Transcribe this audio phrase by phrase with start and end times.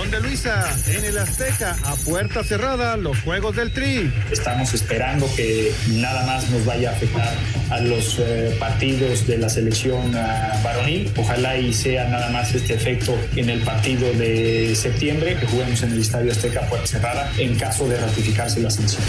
[0.00, 4.10] Don de Luisa, en el Azteca, a puerta cerrada, los juegos del Tri.
[4.30, 7.36] Estamos esperando que nada más nos vaya a afectar
[7.70, 11.10] a los eh, partidos de la selección uh, varonil.
[11.16, 15.92] Ojalá y sea nada más este efecto en el partido de septiembre, que juguemos en
[15.92, 19.02] el Estadio Azteca puerta cerrada, en caso de ratificarse la sanción.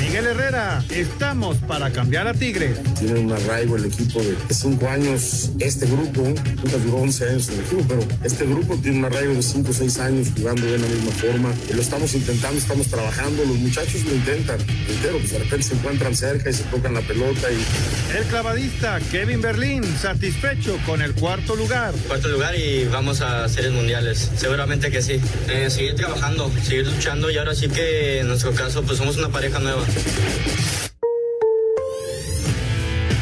[0.00, 2.78] Miguel Herrera, estamos para cambiar a Tigres.
[2.98, 5.50] Tiene un arraigo el equipo de cinco años.
[5.58, 9.34] Este grupo, nunca duró 11 años en el equipo, pero este grupo tiene un arraigo
[9.34, 11.50] de 5 o 6 años jugando de la misma forma.
[11.74, 13.44] Lo estamos intentando, estamos trabajando.
[13.44, 17.00] Los muchachos lo intentan, entero, pues de repente se encuentran cerca y se tocan la
[17.00, 17.50] pelota.
[17.50, 18.07] Y...
[18.16, 21.92] El clavadista Kevin Berlín, satisfecho con el cuarto lugar.
[22.06, 24.30] Cuarto lugar y vamos a series mundiales.
[24.34, 25.20] Seguramente que sí.
[25.48, 29.28] Eh, seguir trabajando, seguir luchando y ahora sí que en nuestro caso pues somos una
[29.28, 29.84] pareja nueva.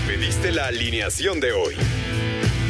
[0.07, 1.75] Pediste la alineación de hoy.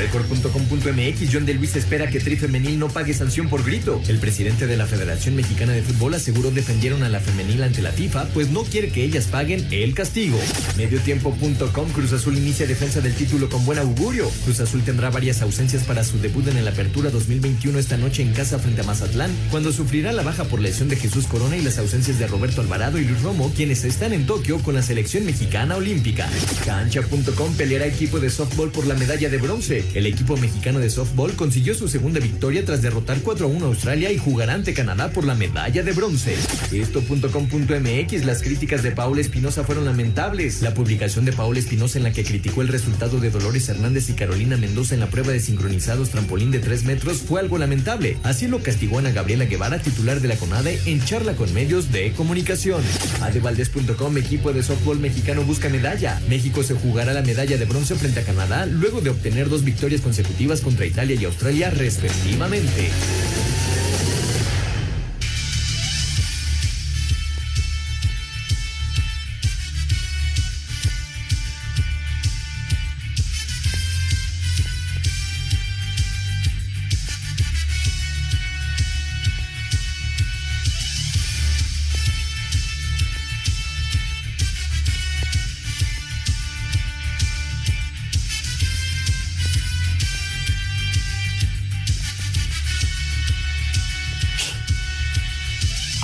[0.00, 4.00] Record.com.mx John de Luis espera que Tri Femenil no pague sanción por grito.
[4.08, 7.92] El presidente de la Federación Mexicana de Fútbol aseguró defendieron a la femenil ante la
[7.92, 10.38] FIFA, pues no quiere que ellas paguen el castigo.
[10.78, 14.30] Mediotiempo.com Cruz Azul inicia defensa del título con buen augurio.
[14.44, 18.32] Cruz Azul tendrá varias ausencias para su debut en el Apertura 2021 esta noche en
[18.32, 21.76] casa frente a Mazatlán, cuando sufrirá la baja por lesión de Jesús Corona y las
[21.76, 25.76] ausencias de Roberto Alvarado y Luis Romo, quienes están en Tokio con la selección mexicana
[25.76, 26.26] olímpica.
[26.64, 29.84] Cancha.com peleará equipo de softball por la medalla de bronce.
[29.94, 33.68] El equipo mexicano de softball consiguió su segunda victoria tras derrotar 4 a 1 a
[33.68, 36.36] Australia y jugará ante Canadá por la medalla de bronce.
[36.70, 40.62] Esto.com.mx Las críticas de Paula Espinosa fueron lamentables.
[40.62, 44.12] La publicación de Paula Espinosa en la que criticó el resultado de Dolores Hernández y
[44.12, 48.16] Carolina Mendoza en la prueba de sincronizados trampolín de 3 metros fue algo lamentable.
[48.22, 52.12] Así lo castigó Ana Gabriela Guevara, titular de la CONADE, en charla con medios de
[52.12, 52.82] comunicación.
[53.22, 56.20] Adevaldez.com Equipo de softball mexicano busca medalla.
[56.28, 59.69] México se jugará la medalla de bronce frente a Canadá luego de obtener dos victorias
[60.00, 62.90] consecutivas contra Italia y Australia respectivamente.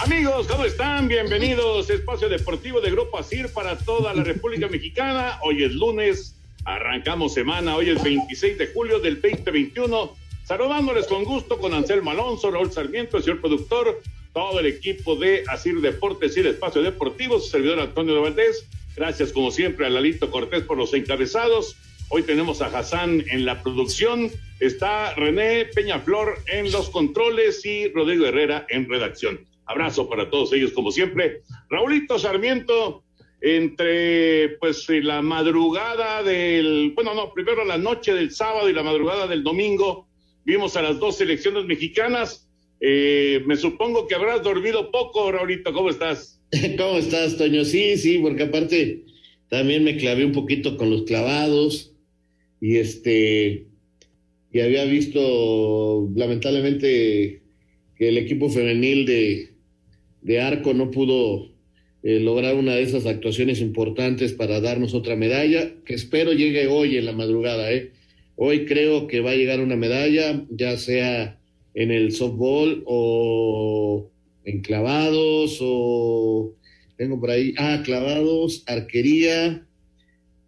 [0.06, 1.08] Amigos, ¿cómo están?
[1.08, 1.90] Bienvenidos.
[1.90, 5.40] Espacio Deportivo de Grupo ASIR para toda la República Mexicana.
[5.42, 7.74] Hoy es lunes, arrancamos semana.
[7.74, 10.16] Hoy es 26 de julio del 2021.
[10.44, 14.00] Saludándoles con gusto con Anselmo Alonso, Raúl Sarmiento, el señor productor,
[14.32, 18.64] todo el equipo de ASIR Deportes y el Espacio Deportivo, su servidor Antonio de Valdés.
[18.94, 21.74] Gracias, como siempre, a Lalito Cortés por los encabezados.
[22.10, 24.30] Hoy tenemos a Hassan en la producción.
[24.60, 29.40] Está René Peñaflor en los controles y Rodrigo Herrera en redacción.
[29.66, 31.42] Abrazo para todos ellos, como siempre.
[31.68, 33.02] Raulito Sarmiento,
[33.40, 39.26] entre pues la madrugada del, bueno, no, primero la noche del sábado y la madrugada
[39.26, 40.08] del domingo,
[40.44, 42.48] vimos a las dos selecciones mexicanas.
[42.80, 46.40] Eh, me supongo que habrás dormido poco, Raulito, ¿cómo estás?
[46.78, 47.64] ¿Cómo estás, Toño?
[47.64, 49.04] Sí, sí, porque aparte
[49.48, 51.92] también me clavé un poquito con los clavados
[52.60, 53.66] y este,
[54.52, 57.42] y había visto lamentablemente
[57.96, 59.55] que el equipo femenil de,
[60.26, 61.52] de Arco no pudo
[62.02, 66.96] eh, lograr una de esas actuaciones importantes para darnos otra medalla, que espero llegue hoy
[66.96, 67.72] en la madrugada.
[67.72, 67.92] ¿eh?
[68.34, 71.38] Hoy creo que va a llegar una medalla, ya sea
[71.74, 74.10] en el softball o
[74.44, 76.56] en clavados o
[76.96, 79.64] tengo por ahí, ah, clavados, arquería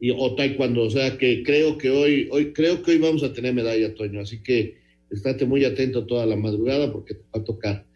[0.01, 3.33] y o taekwondo, o sea que creo que hoy, hoy creo que hoy vamos a
[3.33, 4.79] tener medalla, Toño, así que
[5.09, 7.88] estate muy atento toda la madrugada porque te va a tocar.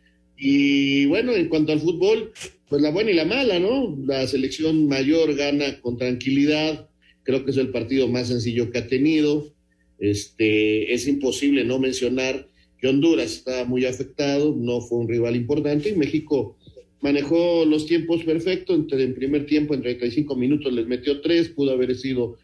[0.44, 2.32] Y bueno, en cuanto al fútbol,
[2.68, 3.96] pues la buena y la mala, ¿no?
[4.04, 6.88] La selección mayor gana con tranquilidad,
[7.22, 9.54] creo que es el partido más sencillo que ha tenido.
[10.00, 15.90] Este, es imposible no mencionar que Honduras está muy afectado, no fue un rival importante
[15.90, 16.56] y México
[17.02, 21.70] manejó los tiempos perfectos, entre, en primer tiempo en 35 minutos les metió tres, pudo
[21.70, 22.36] haber sido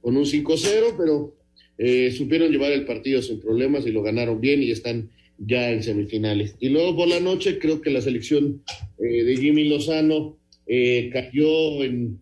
[0.00, 1.34] con un 5-0, pero
[1.78, 5.82] eh, supieron llevar el partido sin problemas y lo ganaron bien y están ya en
[5.82, 6.54] semifinales.
[6.60, 8.62] Y luego por la noche creo que la selección
[8.98, 12.18] eh, de Jimmy Lozano eh, cayó en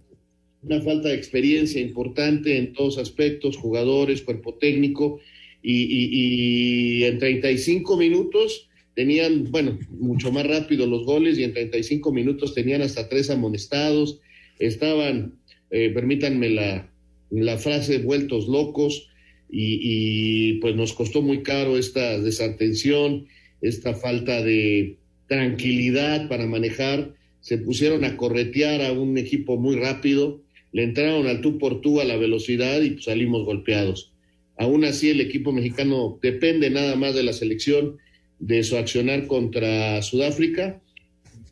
[0.62, 5.20] una falta de experiencia importante en todos aspectos, jugadores, cuerpo técnico,
[5.62, 8.68] y, y en 35 minutos
[8.98, 14.20] tenían, bueno, mucho más rápido los goles y en 35 minutos tenían hasta tres amonestados,
[14.58, 15.34] estaban,
[15.70, 16.92] eh, permítanme la,
[17.30, 19.07] la, frase, vueltos locos
[19.50, 23.26] y, pues nos costó muy caro esta desatención,
[23.60, 24.96] esta falta de
[25.26, 30.42] tranquilidad para manejar, se pusieron a corretear a un equipo muy rápido,
[30.72, 34.12] le entraron al tú por tú a la velocidad y salimos golpeados.
[34.58, 37.98] Aún así el equipo mexicano depende nada más de la selección,
[38.38, 40.80] de su accionar contra Sudáfrica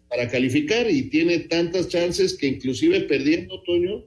[0.08, 4.04] para calificar y tiene tantas chances que inclusive perdiendo, Toño,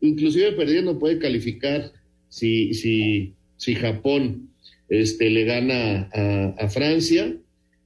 [0.00, 1.92] inclusive perdiendo puede calificar
[2.34, 4.48] si, si, si Japón
[4.88, 6.10] este, le gana
[6.58, 7.32] a, Francia.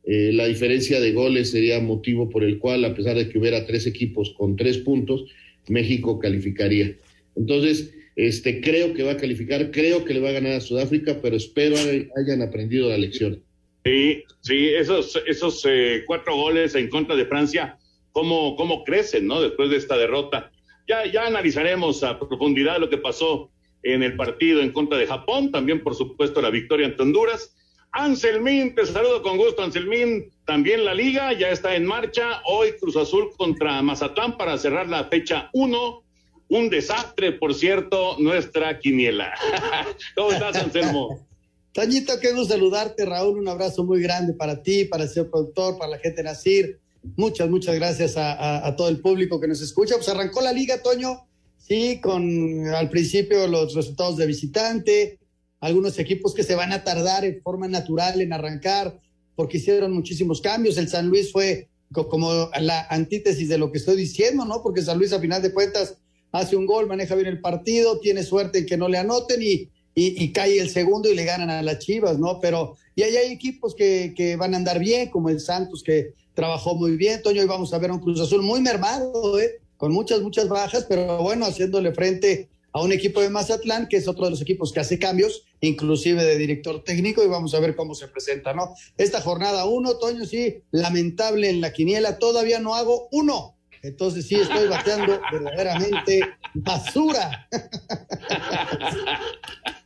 [0.05, 3.67] Eh, la diferencia de goles sería motivo por el cual, a pesar de que hubiera
[3.67, 5.27] tres equipos con tres puntos,
[5.69, 6.97] México calificaría.
[7.37, 11.21] Entonces, este, creo que va a calificar, creo que le va a ganar a Sudáfrica,
[11.21, 11.77] pero espero
[12.17, 13.43] hayan aprendido la lección.
[13.85, 17.77] Sí, sí, esos, esos eh, cuatro goles en contra de Francia,
[18.13, 19.43] ¿cómo, cómo crecen, ¿no?
[19.43, 20.51] Después de esta derrota.
[20.89, 23.51] Ya, ya analizaremos a profundidad lo que pasó
[23.83, 27.55] en el partido en contra de Japón, también por supuesto la victoria ante Honduras.
[27.93, 30.31] Anselmín, te saludo con gusto, Anselmín.
[30.45, 32.43] También la liga ya está en marcha.
[32.47, 36.05] Hoy Cruz Azul contra Mazatlán para cerrar la fecha 1.
[36.51, 39.35] Un desastre, por cierto, nuestra quiniela.
[40.17, 41.27] ¿Cómo estás, Anselmo?
[41.73, 43.39] Tañito, qué gusto saludarte, Raúl.
[43.39, 46.81] Un abrazo muy grande para ti, para el señor productor, para la gente de Nacir.
[47.17, 49.95] Muchas, muchas gracias a, todo el público que nos escucha.
[49.97, 51.28] Pues arrancó la liga, Toño,
[51.69, 55.19] sí, con al principio los resultados de visitante,
[55.61, 59.01] algunos equipos que se van a tardar en forma natural en arrancar,
[59.37, 60.79] porque hicieron muchísimos cambios.
[60.79, 64.63] El San Luis fue como la antítesis de lo que estoy diciendo, ¿no?
[64.63, 65.97] Porque San Luis, a final de cuentas,
[66.33, 69.69] hace un gol, maneja bien el partido, tiene suerte en que no le anoten y
[70.01, 72.39] y, cae el segundo y le ganan a las Chivas, ¿no?
[72.41, 76.15] Pero, y ahí hay equipos que, que, van a andar bien, como el Santos, que
[76.35, 79.61] trabajó muy bien, Toño, y vamos a ver un Cruz Azul muy mermado, ¿eh?
[79.79, 84.09] Con muchas, muchas bajas, pero bueno, haciéndole frente a un equipo de Mazatlán, que es
[84.09, 87.75] otro de los equipos que hace cambios, inclusive de director técnico, y vamos a ver
[87.75, 88.75] cómo se presenta, ¿no?
[88.97, 93.55] Esta jornada uno, Toño, sí, lamentable en la quiniela, todavía no hago uno.
[93.83, 96.21] Entonces sí estoy bateando verdaderamente
[96.55, 97.49] basura.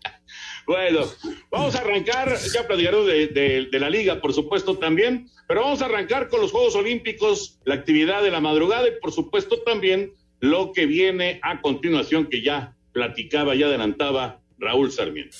[0.67, 1.11] Bueno,
[1.51, 6.29] vamos a arrancar, ya platicaremos de, la liga, por supuesto, también, pero vamos a arrancar
[6.29, 10.87] con los Juegos Olímpicos, la actividad de la madrugada y, por supuesto, también lo que
[10.87, 15.37] viene a continuación, que ya platicaba, ya adelantaba Raúl Sarmiento.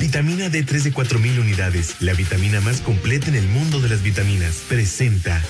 [0.00, 4.64] Vitamina D3 de 4.000 unidades, la vitamina más completa en el mundo de las vitaminas,
[4.68, 5.42] presenta.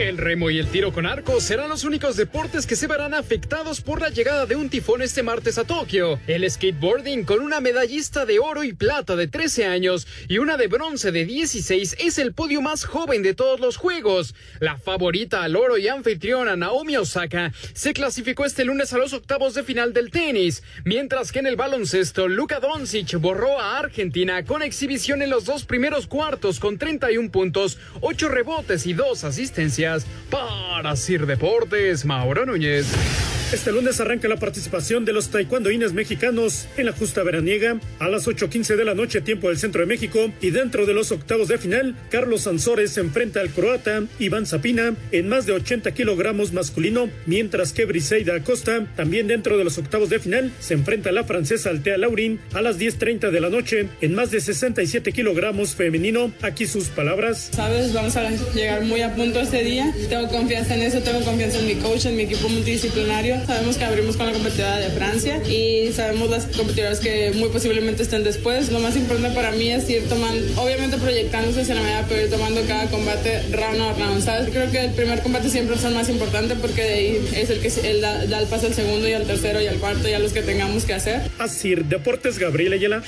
[0.00, 3.82] El remo y el tiro con arco serán los únicos deportes que se verán afectados
[3.82, 6.18] por la llegada de un tifón este martes a Tokio.
[6.26, 10.68] El skateboarding con una medallista de oro y plata de 13 años y una de
[10.68, 14.34] bronce de 16 es el podio más joven de todos los juegos.
[14.58, 19.52] La favorita al oro y anfitriona Naomi Osaka se clasificó este lunes a los octavos
[19.52, 24.62] de final del tenis, mientras que en el baloncesto Luka Doncic borró a Argentina con
[24.62, 29.89] exhibición en los dos primeros cuartos con 31 puntos, 8 rebotes y 2 asistencias
[30.30, 32.86] para Sir Deportes, Mauro Núñez.
[33.52, 38.28] Este lunes arranca la participación de los taekwondoines mexicanos en la justa veraniega a las
[38.28, 40.30] 8.15 de la noche, tiempo del centro de México.
[40.40, 44.94] Y dentro de los octavos de final, Carlos Sansores se enfrenta al croata Iván Zapina
[45.10, 50.10] en más de 80 kilogramos masculino, mientras que Briseida Acosta, también dentro de los octavos
[50.10, 53.88] de final, se enfrenta a la francesa Altea Laurin a las 10.30 de la noche
[54.00, 56.32] en más de 67 kilogramos femenino.
[56.42, 57.50] Aquí sus palabras.
[57.52, 59.69] Sabes, vamos a llegar muy a punto este día.
[60.08, 63.84] Tengo confianza en eso, tengo confianza en mi coach, en mi equipo multidisciplinario Sabemos que
[63.84, 68.70] abrimos con la competidora de Francia y sabemos las competidoras que muy posiblemente estén después.
[68.72, 72.30] Lo más importante para mí es ir tomando, obviamente proyectándose hacia la medalla, pero ir
[72.30, 74.24] tomando cada combate round a round.
[74.24, 74.50] ¿sabes?
[74.50, 77.60] Creo que el primer combate siempre es el más importante porque de ahí es el
[77.60, 80.18] que el da, el paso al segundo y al tercero y al cuarto y a
[80.18, 81.20] los que tengamos que hacer.
[81.38, 83.02] Así, Deportes Gabriel Ayala.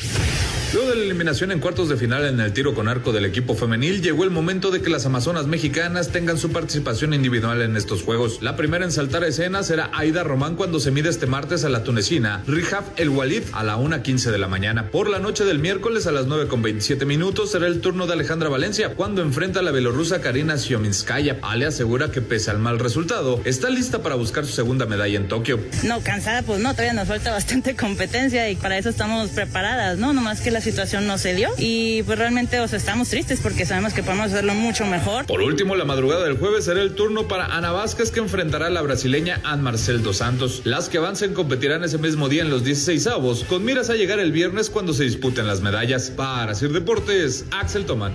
[0.73, 3.55] Luego de la eliminación en cuartos de final en el tiro con arco del equipo
[3.55, 8.03] femenil, llegó el momento de que las amazonas mexicanas tengan su participación individual en estos
[8.03, 8.39] juegos.
[8.41, 11.85] La primera en saltar escena será Aida Román cuando se mide este martes a la
[11.85, 14.89] tunecina Rihab El Walid a la 1.15 de la mañana.
[14.89, 18.95] Por la noche del miércoles a las 9.27 minutos será el turno de Alejandra Valencia
[18.95, 21.37] cuando enfrenta a la bielorrusa Karina Siominskaya.
[21.43, 25.29] Ale asegura que pese al mal resultado, está lista para buscar su segunda medalla en
[25.29, 25.61] Tokio.
[25.83, 30.15] No, cansada, pues no, todavía nos falta bastante competencia y para eso estamos preparadas, ¿no?
[30.15, 33.67] Nomás que la situación no se dio y pues realmente o sea, estamos tristes porque
[33.67, 35.27] sabemos que podemos hacerlo mucho mejor.
[35.27, 38.71] Por último, la madrugada del jueves será el turno para Ana Vázquez que enfrentará a
[38.71, 40.63] la brasileña Ann Marcel dos Santos.
[40.65, 44.21] Las que avancen competirán ese mismo día en los 16 avos con miras a llegar
[44.21, 46.11] el viernes cuando se disputen las medallas.
[46.11, 48.13] Para Sir Deportes, Axel Tomán.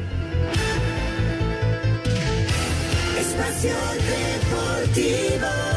[3.20, 3.75] Espacio
[4.96, 5.76] Deportivo.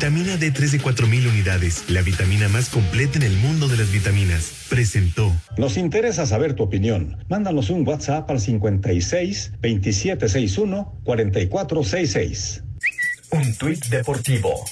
[0.00, 4.64] Vitamina D3 de 4000 unidades, la vitamina más completa en el mundo de las vitaminas.
[4.70, 5.30] Presentó.
[5.58, 7.18] Nos interesa saber tu opinión.
[7.28, 12.62] Mándanos un WhatsApp al 56 2761 4466.
[13.32, 14.64] Un tuit deportivo.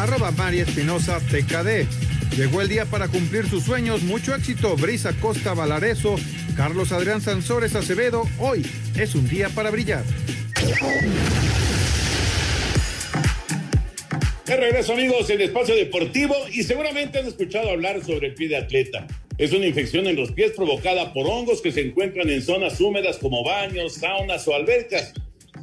[0.00, 1.86] Arroba María Espinosa TKD.
[2.36, 4.02] Llegó el día para cumplir sus sueños.
[4.02, 4.74] Mucho éxito.
[4.74, 6.16] Brisa Costa Valareso.
[6.56, 8.24] Carlos Adrián Sansores Acevedo.
[8.40, 8.66] Hoy
[8.96, 10.02] es un día para brillar.
[14.46, 18.56] De regreso amigos en Espacio Deportivo y seguramente han escuchado hablar sobre el pie de
[18.56, 19.04] atleta.
[19.38, 23.18] Es una infección en los pies provocada por hongos que se encuentran en zonas húmedas
[23.18, 25.14] como baños, saunas o albercas.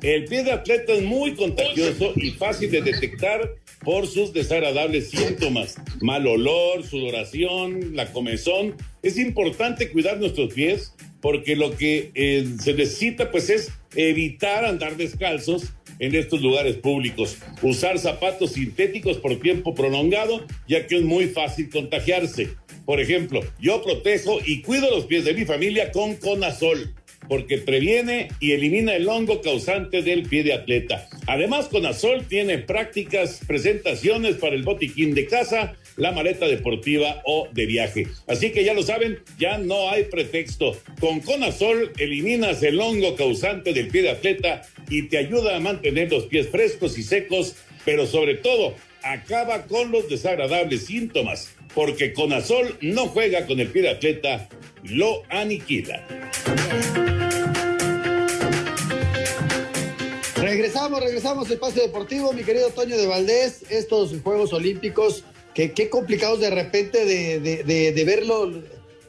[0.02, 5.76] El pie de atleta es muy contagioso y fácil de detectar por sus desagradables síntomas.
[6.02, 8.76] Mal olor, sudoración, la comezón.
[9.02, 14.98] Es importante cuidar nuestros pies porque lo que eh, se necesita pues es evitar andar
[14.98, 17.38] descalzos en estos lugares públicos.
[17.62, 22.50] Usar zapatos sintéticos por tiempo prolongado, ya que es muy fácil contagiarse.
[22.86, 26.94] Por ejemplo, yo protejo y cuido los pies de mi familia con Conazol,
[27.30, 31.08] porque previene y elimina el hongo causante del pie de atleta.
[31.28, 37.66] Además, Conazol tiene prácticas presentaciones para el botiquín de casa, la maleta deportiva o de
[37.66, 38.08] viaje.
[38.28, 40.78] Así que ya lo saben, ya no hay pretexto.
[41.00, 46.12] Con Conazol eliminas el hongo causante del pie de atleta y te ayuda a mantener
[46.12, 52.78] los pies frescos y secos, pero sobre todo acaba con los desagradables síntomas, porque Conazol
[52.82, 54.50] no juega con el pie de atleta,
[54.84, 56.08] lo aniquila.
[60.38, 65.90] Regresamos, regresamos al espacio deportivo, mi querido Toño de Valdés, estos Juegos Olímpicos, que qué
[65.90, 68.52] complicados de repente de, de, de, de verlo,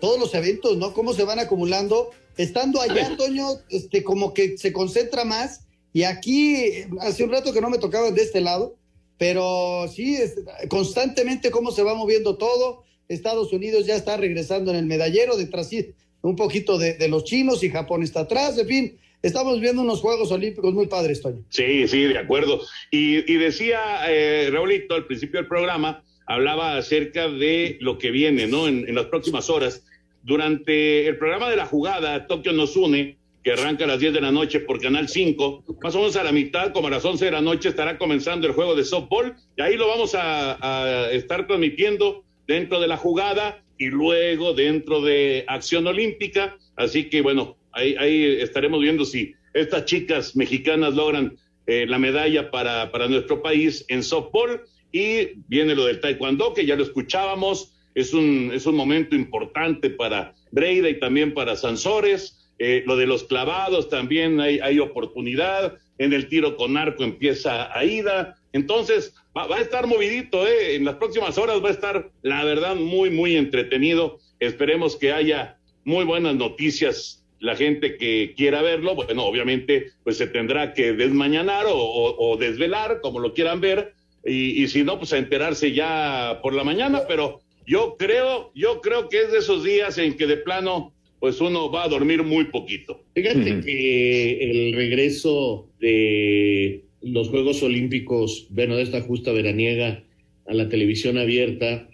[0.00, 0.92] todos los eventos, ¿no?
[0.92, 2.10] Cómo se van acumulando.
[2.36, 5.60] Estando allá, Toño, este, como que se concentra más,
[5.92, 8.76] y aquí, hace un rato que no me tocaban de este lado,
[9.18, 10.34] pero sí, es,
[10.68, 12.82] constantemente cómo se va moviendo todo.
[13.06, 17.22] Estados Unidos ya está regresando en el medallero, detrás sí, un poquito de, de los
[17.22, 21.44] chinos y Japón está atrás, en fin, estamos viendo unos Juegos Olímpicos muy padres, Toño.
[21.50, 22.60] Sí, sí, de acuerdo.
[22.90, 28.46] Y, y decía eh, Raulito al principio del programa, hablaba acerca de lo que viene,
[28.46, 28.68] ¿no?
[28.68, 29.86] En, las próximas horas.
[30.22, 34.20] Durante el programa de la jugada, Tokio nos une, que arranca a las 10 de
[34.22, 37.26] la noche por Canal 5, más o menos a la mitad, como a las 11
[37.26, 41.46] de la noche, estará comenzando el juego de softball, y ahí lo vamos a, estar
[41.46, 46.56] transmitiendo dentro de la jugada y luego dentro de Acción Olímpica.
[46.76, 52.50] Así que, bueno, ahí, ahí estaremos viendo si estas chicas mexicanas logran eh, la medalla
[52.50, 54.62] para, para nuestro país en softball.
[54.94, 57.74] Y viene lo del taekwondo, que ya lo escuchábamos.
[57.96, 62.48] Es un, es un momento importante para Breida y también para Sansores.
[62.60, 65.78] Eh, lo de los clavados también hay, hay oportunidad.
[65.98, 68.36] En el tiro con arco empieza Aida.
[68.52, 70.76] Entonces, va, a estar movidito, ¿eh?
[70.76, 74.20] En las próximas horas va a estar, la verdad, muy, muy entretenido.
[74.38, 77.24] Esperemos que haya muy buenas noticias.
[77.40, 83.18] La gente que quiera verlo, bueno, obviamente, pues se tendrá que desmañanar o desvelar, como
[83.18, 83.93] lo quieran ver,
[84.26, 88.80] y, y, si no, pues a enterarse ya por la mañana, pero yo creo, yo
[88.80, 92.22] creo que es de esos días en que de plano, pues uno va a dormir
[92.22, 93.02] muy poquito.
[93.14, 93.64] Fíjate uh -huh.
[93.64, 100.04] que el regreso de los Juegos Olímpicos, bueno, de esta justa veraniega
[100.46, 101.88] a la televisión abierta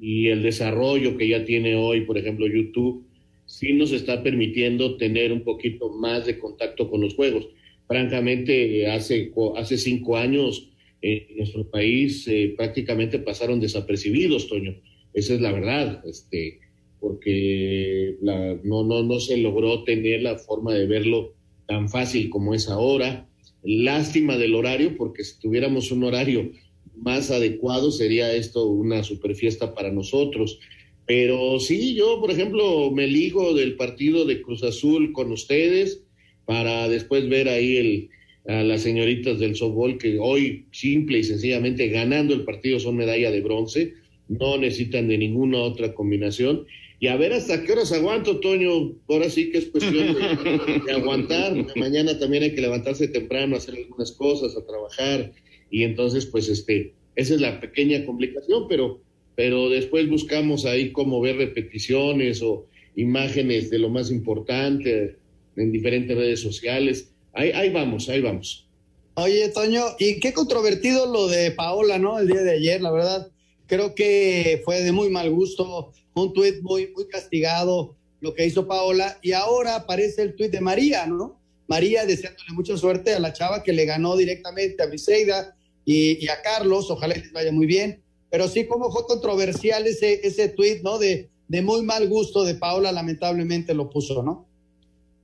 [0.00, 3.06] y el desarrollo que ya tiene hoy, por ejemplo, YouTube,
[3.46, 7.48] sí nos está permitiendo tener un poquito más de contacto con los juegos.
[7.86, 10.70] Francamente, hace, hace cinco años
[11.04, 14.74] en nuestro país eh, prácticamente pasaron desapercibidos, Toño.
[15.12, 16.60] Esa es la verdad, este,
[16.98, 21.34] porque la, no, no, no se logró tener la forma de verlo
[21.66, 23.28] tan fácil como es ahora.
[23.62, 26.50] Lástima del horario, porque si tuviéramos un horario
[26.96, 30.58] más adecuado sería esto una super fiesta para nosotros.
[31.06, 36.02] Pero sí, yo, por ejemplo, me ligo del partido de Cruz Azul con ustedes
[36.46, 38.10] para después ver ahí el,
[38.46, 43.30] a las señoritas del softball que hoy simple y sencillamente ganando el partido son medalla
[43.30, 43.94] de bronce,
[44.28, 46.66] no necesitan de ninguna otra combinación.
[47.00, 48.94] Y a ver hasta qué horas aguanto, Toño.
[49.08, 51.54] Ahora sí que es cuestión de, aguantar.
[51.76, 55.32] Mañana también hay que levantarse temprano, hacer algunas cosas, a trabajar.
[55.70, 59.02] Y entonces, pues, este, esa es la pequeña complicación, pero
[59.36, 65.16] pero después buscamos ahí como ver repeticiones o imágenes de lo más importante
[65.56, 67.12] en diferentes redes sociales.
[67.34, 68.66] Ahí, ahí vamos, ahí vamos.
[69.14, 72.18] Oye, Toño, y qué controvertido lo de Paola, ¿no?
[72.18, 73.30] El día de ayer, la verdad,
[73.66, 78.66] creo que fue de muy mal gusto, un tuit muy, muy castigado lo que hizo
[78.66, 81.40] Paola, y ahora aparece el tuit de María, ¿no?
[81.66, 86.28] María deseándole mucha suerte a la chava que le ganó directamente a Briseida y, y
[86.28, 90.82] a Carlos, ojalá les vaya muy bien pero sí como fue controversial ese, ese tuit,
[90.82, 90.98] ¿no?
[90.98, 94.48] De, de muy mal gusto de Paola, lamentablemente lo puso, ¿no?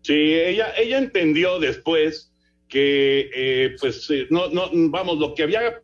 [0.03, 2.33] Sí, ella, ella entendió después
[2.69, 5.83] que, eh, pues, eh, no, no, vamos, lo que había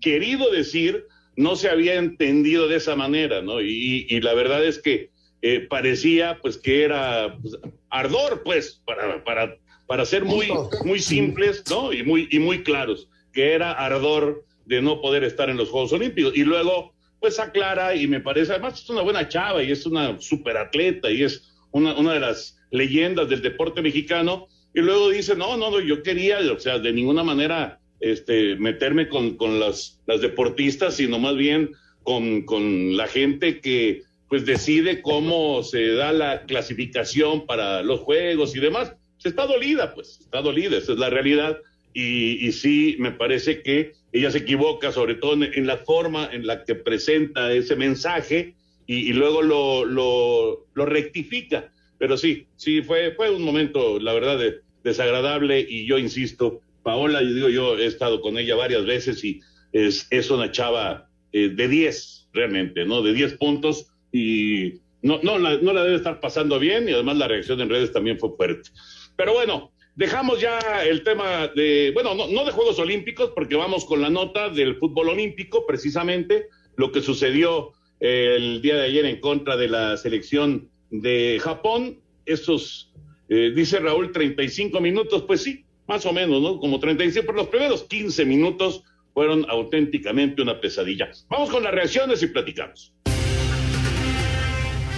[0.00, 1.04] querido decir
[1.36, 3.60] no se había entendido de esa manera, ¿no?
[3.60, 5.10] Y, y la verdad es que
[5.42, 7.56] eh, parecía, pues, que era pues,
[7.88, 10.48] ardor, pues, para, para, para ser muy,
[10.84, 11.92] muy simples, ¿no?
[11.92, 15.92] Y muy, y muy claros, que era ardor de no poder estar en los Juegos
[15.92, 16.36] Olímpicos.
[16.36, 20.20] Y luego, pues aclara y me parece, además es una buena chava y es una
[20.20, 24.48] superatleta y es una, una de las leyendas del deporte mexicano.
[24.74, 29.08] Y luego dice, no, no, no, yo quería, o sea, de ninguna manera este, meterme
[29.08, 31.72] con, con las, las deportistas, sino más bien
[32.02, 38.54] con, con la gente que pues decide cómo se da la clasificación para los juegos
[38.54, 38.94] y demás.
[39.18, 41.58] Se está dolida, pues, está dolida, esa es la realidad.
[41.92, 46.46] Y, y sí, me parece que ella se equivoca, sobre todo en, la forma en
[46.46, 48.54] la que presenta ese mensaje
[48.86, 51.72] y, luego lo, lo, rectifica.
[52.00, 57.22] Pero sí, sí, fue, fue un momento, la verdad, de, desagradable y yo insisto, Paola,
[57.22, 59.40] yo digo, yo he estado con ella varias veces y
[59.72, 63.02] es, es una chava eh, de 10, realmente, ¿no?
[63.02, 67.18] De 10 puntos y no, no, la, no la debe estar pasando bien y además
[67.18, 68.70] la reacción en redes también fue fuerte.
[69.16, 73.84] Pero bueno, Dejamos ya el tema de, bueno, no, no, de Juegos Olímpicos, porque vamos
[73.84, 79.04] con la nota del fútbol olímpico, precisamente lo que sucedió eh, el día de ayer
[79.04, 81.98] en contra de la selección de Japón.
[82.26, 82.92] Esos,
[83.28, 86.58] eh, dice Raúl, 35 minutos, pues sí, más o menos, ¿no?
[86.60, 91.10] Como 35, pero los primeros 15 minutos fueron auténticamente una pesadilla.
[91.28, 92.92] Vamos con las reacciones y platicamos.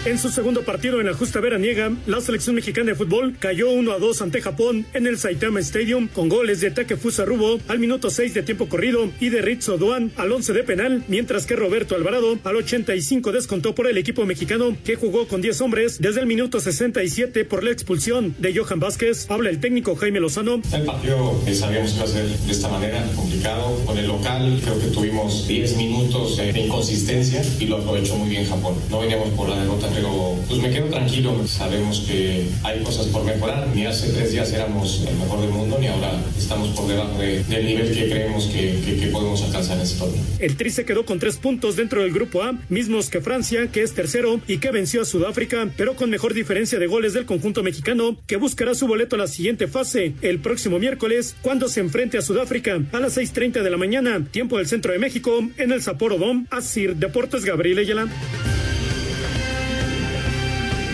[0.05, 3.93] En su segundo partido en la justa veraniega, la selección mexicana de fútbol cayó 1
[3.93, 8.11] a 2 ante Japón en el Saitama Stadium con goles de Takefusa Rubo al minuto
[8.11, 11.95] 6 de tiempo corrido y de Ritzo Duan al 11 de penal, mientras que Roberto
[11.95, 16.27] Alvarado al 85 descontó por el equipo mexicano que jugó con 10 hombres desde el
[16.27, 19.31] minuto 67 por la expulsión de Johan Vázquez.
[19.31, 20.63] Habla el técnico Jaime Lozano.
[20.73, 23.81] El partido que sabíamos que ser de esta manera, complicado.
[23.87, 28.45] Con el local creo que tuvimos 10 minutos de inconsistencia y lo aprovechó muy bien
[28.49, 28.75] Japón.
[28.91, 31.47] No veníamos por la derrota pero pues me quedo tranquilo.
[31.47, 33.69] Sabemos que hay cosas por mejorar.
[33.75, 37.43] Ni hace tres días éramos el mejor del mundo, ni ahora estamos por debajo de,
[37.45, 40.23] del nivel que creemos que, que, que, podemos alcanzar en este torneo.
[40.39, 43.83] El Tri se quedó con tres puntos dentro del grupo A, mismos que Francia, que
[43.83, 47.63] es tercero y que venció a Sudáfrica, pero con mejor diferencia de goles del conjunto
[47.63, 52.19] mexicano, que buscará su boleto a la siguiente fase el próximo miércoles, cuando se enfrente
[52.19, 55.83] a Sudáfrica a las 6:30 de la mañana, tiempo del centro de México, en el
[55.83, 56.47] Sapporo Dome.
[56.51, 58.09] Asir Deportes Gabriel Ayala.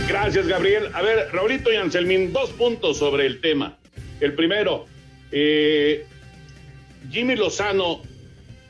[0.08, 0.88] Gracias, Gabriel.
[0.94, 3.78] A ver, Raulito y Anselmín, dos puntos sobre el tema.
[4.20, 4.86] El primero,
[5.30, 6.06] eh,
[7.10, 8.00] Jimmy Lozano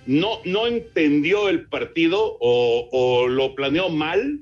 [0.06, 4.40] no, no entendió el partido o, lo planeó mal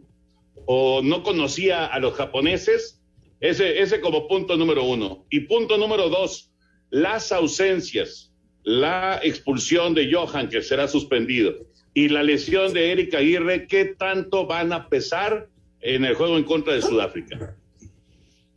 [0.64, 3.02] o no conocía a los japoneses.
[3.40, 5.26] Ese, ese como punto número uno.
[5.28, 6.50] Y punto número dos,
[6.88, 8.32] las ausencias,
[8.62, 11.56] la expulsión de Johan, que será suspendido,
[11.92, 15.50] y la lesión de Erika Aguirre, ¿qué tanto van a pesar?
[15.80, 17.56] En el juego en contra de Sudáfrica?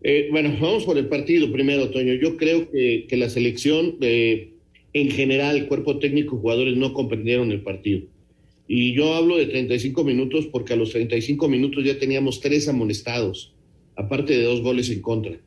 [0.02, 2.14] Eh, bueno, vamos por el partido primero, Toño.
[2.14, 4.52] Yo creo que, la selección, eh,
[4.94, 8.02] en general, cuerpo técnico jugadores no comprendieron el partido.
[8.68, 13.54] Y yo hablo de 35 minutos porque a los 35 minutos ya teníamos tres amonestados,
[13.96, 15.40] aparte de dos goles en contra.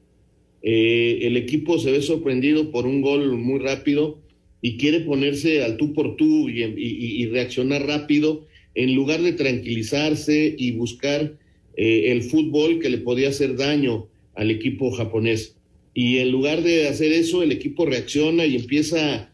[0.63, 4.21] Eh, el equipo se ve sorprendido por un gol muy rápido
[4.61, 9.33] y quiere ponerse al tú por tú y, y, y reaccionar rápido en lugar de
[9.33, 11.37] tranquilizarse y buscar
[11.77, 15.57] eh, el fútbol que le podía hacer daño al equipo japonés.
[15.95, 19.33] Y en lugar de hacer eso, el equipo reacciona y empieza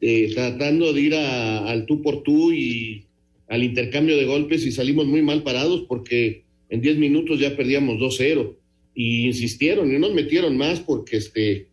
[0.00, 3.04] eh, tratando de ir al tú por tú y
[3.48, 7.98] al intercambio de golpes y salimos muy mal parados porque en 10 minutos ya perdíamos
[7.98, 8.56] 2-0
[8.94, 11.68] y insistieron y nos metieron más porque este,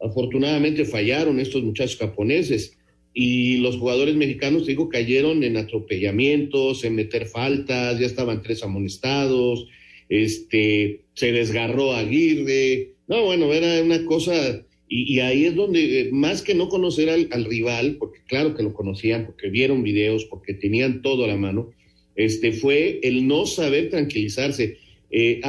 [0.00, 2.76] afortunadamente fallaron estos muchachos japoneses
[3.18, 9.66] y los jugadores mexicanos, digo, cayeron en atropellamientos, en meter faltas, ya estaban tres amonestados,
[10.10, 16.42] este, se desgarró Aguirre, no, bueno, era una cosa, y, ahí es donde, eh, más
[16.42, 20.52] que no conocer al, al, rival, porque claro que lo conocían, porque vieron videos, porque
[20.52, 21.70] tenían todo a la mano,
[22.16, 24.76] este, fue el no saber tranquilizarse.
[25.10, 25.40] Eh,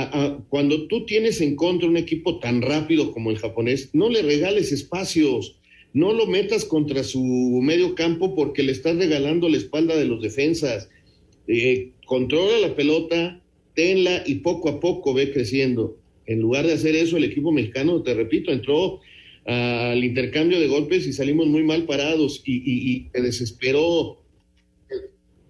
[0.48, 4.72] cuando tú tienes en contra un equipo tan rápido como el japonés, no le regales
[4.72, 5.57] espacios,
[5.98, 7.24] no lo metas contra su
[7.64, 10.90] medio campo porque le estás regalando la espalda de los defensas.
[11.48, 13.42] Eh, controla la pelota,
[13.74, 15.98] tenla y poco a poco ve creciendo.
[16.28, 19.00] En lugar de hacer eso, el equipo mexicano, te repito, entró
[19.46, 24.22] al intercambio de golpes y salimos muy mal parados y, y, y se desesperó,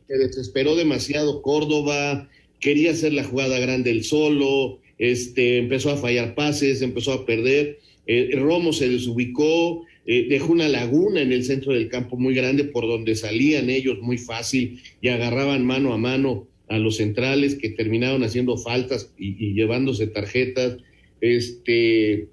[0.07, 2.29] se desesperó demasiado Córdoba,
[2.59, 7.79] quería hacer la jugada grande el solo, este, empezó a fallar pases, empezó a perder,
[8.05, 12.63] eh, Romo se desubicó, eh, dejó una laguna en el centro del campo muy grande
[12.63, 17.71] por donde salían ellos muy fácil y agarraban mano a mano a los centrales que
[17.71, 20.77] terminaron haciendo faltas y, llevándose tarjetas.
[21.19, 22.29] Este,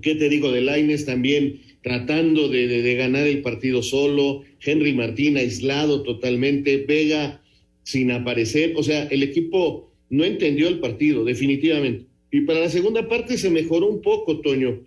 [0.00, 4.44] ¿qué te digo de Laines también tratando de, de, ganar el partido solo?
[4.64, 7.42] Henry Martín aislado totalmente, Vega
[7.82, 8.74] sin aparecer.
[8.76, 12.06] O sea, el equipo no entendió el partido, definitivamente.
[12.30, 14.84] Y para la segunda parte se mejoró un poco, Toño.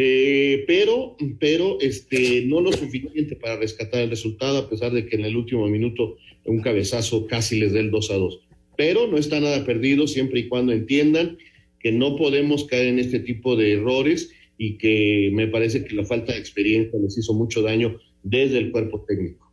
[0.00, 5.16] Eh, pero, pero este, no lo suficiente para rescatar el resultado, a pesar de que
[5.16, 8.40] en el último minuto un cabezazo casi les dé el 2 a 2.
[8.76, 11.36] Pero no está nada perdido siempre y cuando entiendan
[11.80, 16.04] que no podemos caer en este tipo de errores y que me parece que la
[16.04, 19.52] falta de experiencia les hizo mucho daño desde el cuerpo técnico.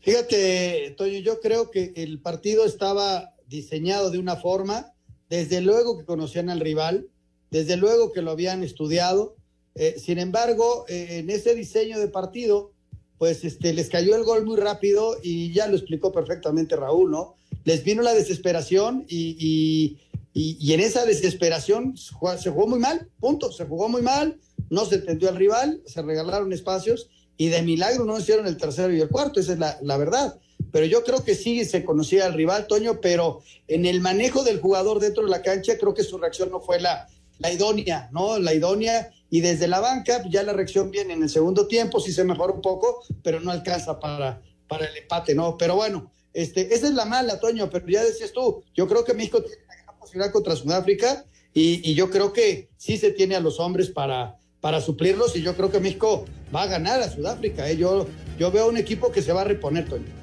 [0.00, 4.94] Fíjate, Toño, yo creo que el partido estaba diseñado de una forma,
[5.28, 7.10] desde luego que conocían al rival,
[7.50, 9.36] desde luego que lo habían estudiado.
[9.74, 12.72] Eh, sin embargo, eh, en ese diseño de partido,
[13.18, 17.36] pues este, les cayó el gol muy rápido y ya lo explicó perfectamente Raúl, ¿no?
[17.64, 19.98] Les vino la desesperación y, y,
[20.32, 24.38] y, en esa desesperación se jugó muy mal, punto, se jugó muy mal,
[24.70, 28.92] no se entendió al rival, se regalaron espacios y de milagro no hicieron el tercero
[28.94, 30.38] y el cuarto, esa es la, verdad.
[30.72, 34.60] Pero yo creo que sí se conocía al rival, Toño, pero en el manejo del
[34.60, 37.08] jugador dentro de la cancha, creo que su reacción no fue la,
[37.40, 38.38] la idónea, ¿no?
[38.38, 39.10] La idónea.
[39.30, 42.52] Y desde la banca, ya la reacción viene en el segundo tiempo, sí se mejora
[42.52, 45.56] un poco, pero no alcanza para, para el empate, ¿no?
[45.56, 49.14] Pero bueno, este, esa es la mala, Toño, pero ya decías tú, yo creo que
[49.14, 51.24] México tiene una posibilidad contra Sudáfrica
[51.54, 55.42] y, y yo creo que sí se tiene a los hombres para, para suplirlos y
[55.42, 56.24] yo creo que México
[56.54, 57.70] va a ganar a Sudáfrica.
[57.70, 57.76] ¿eh?
[57.76, 60.20] Yo, yo veo un equipo que se va a reponer, Toño.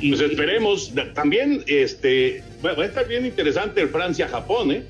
[0.00, 0.92] Pues esperemos.
[1.14, 4.84] También este, va a estar bien interesante el Francia-Japón, ¿eh?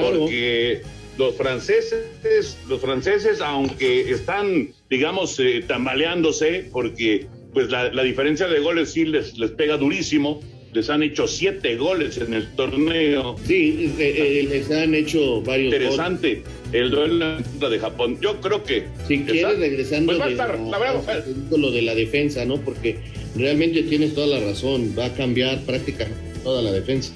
[0.00, 0.82] Porque
[1.18, 8.60] los franceses, los franceses, aunque están, digamos, eh, tambaleándose, porque pues la, la, diferencia de
[8.60, 10.42] goles sí les, les pega durísimo,
[10.76, 13.36] les han hecho siete goles en el torneo.
[13.46, 18.18] Sí, eh, eh, les han hecho varios Interesante el duelo de Japón.
[18.20, 18.84] Yo creo que...
[19.08, 22.58] Si quieres, regresando pues va a estar, la, verdad, lo de la defensa, ¿no?
[22.58, 22.98] Porque
[23.34, 27.12] realmente tienes toda la razón, va a cambiar prácticamente toda la defensa.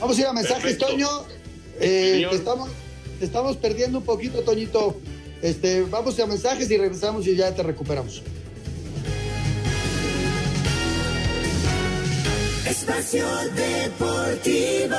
[0.00, 1.06] Vamos a ir a mensajes, Toño.
[1.80, 2.70] Eh, estamos,
[3.20, 4.96] estamos perdiendo un poquito, Toñito.
[5.42, 8.22] Este, vamos a mensajes y regresamos y ya te recuperamos.
[12.66, 14.96] Espacio Deportivo.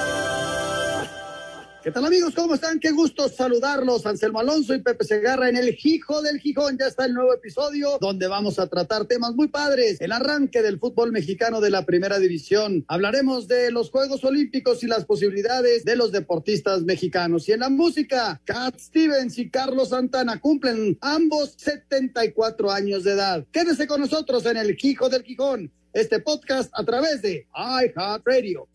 [1.87, 2.33] ¿Qué tal amigos?
[2.35, 2.81] ¿Cómo están?
[2.81, 4.05] Qué gusto saludarlos.
[4.05, 6.77] Anselmo Alonso y Pepe Segarra en el Hijo del Gijón.
[6.77, 10.01] Ya está el nuevo episodio donde vamos a tratar temas muy padres.
[10.01, 12.83] El arranque del fútbol mexicano de la primera división.
[12.89, 17.47] Hablaremos de los Juegos Olímpicos y las posibilidades de los deportistas mexicanos.
[17.47, 23.45] Y en la música, Cat Stevens y Carlos Santana cumplen ambos 74 años de edad.
[23.53, 28.67] Quédese con nosotros en el Hijo del Gijón este podcast a través de iHeartRadio.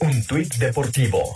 [0.00, 1.34] Un tuit deportivo.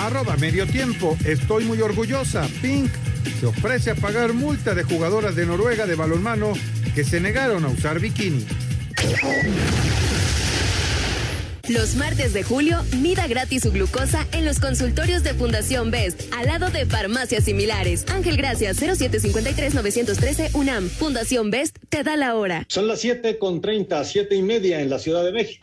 [0.00, 1.16] Arroba medio tiempo.
[1.24, 2.48] Estoy muy orgullosa.
[2.62, 2.90] Pink
[3.38, 6.54] se ofrece a pagar multa de jugadoras de Noruega de balonmano
[6.94, 8.46] que se negaron a usar bikini.
[11.68, 16.46] Los martes de julio, mida gratis su glucosa en los consultorios de Fundación Best, al
[16.46, 18.06] lado de farmacias similares.
[18.08, 20.88] Ángel Gracias, 0753-913 UNAM.
[20.88, 22.64] Fundación Best te da la hora.
[22.68, 25.62] Son las 7 con 30, 7 y media en la Ciudad de México.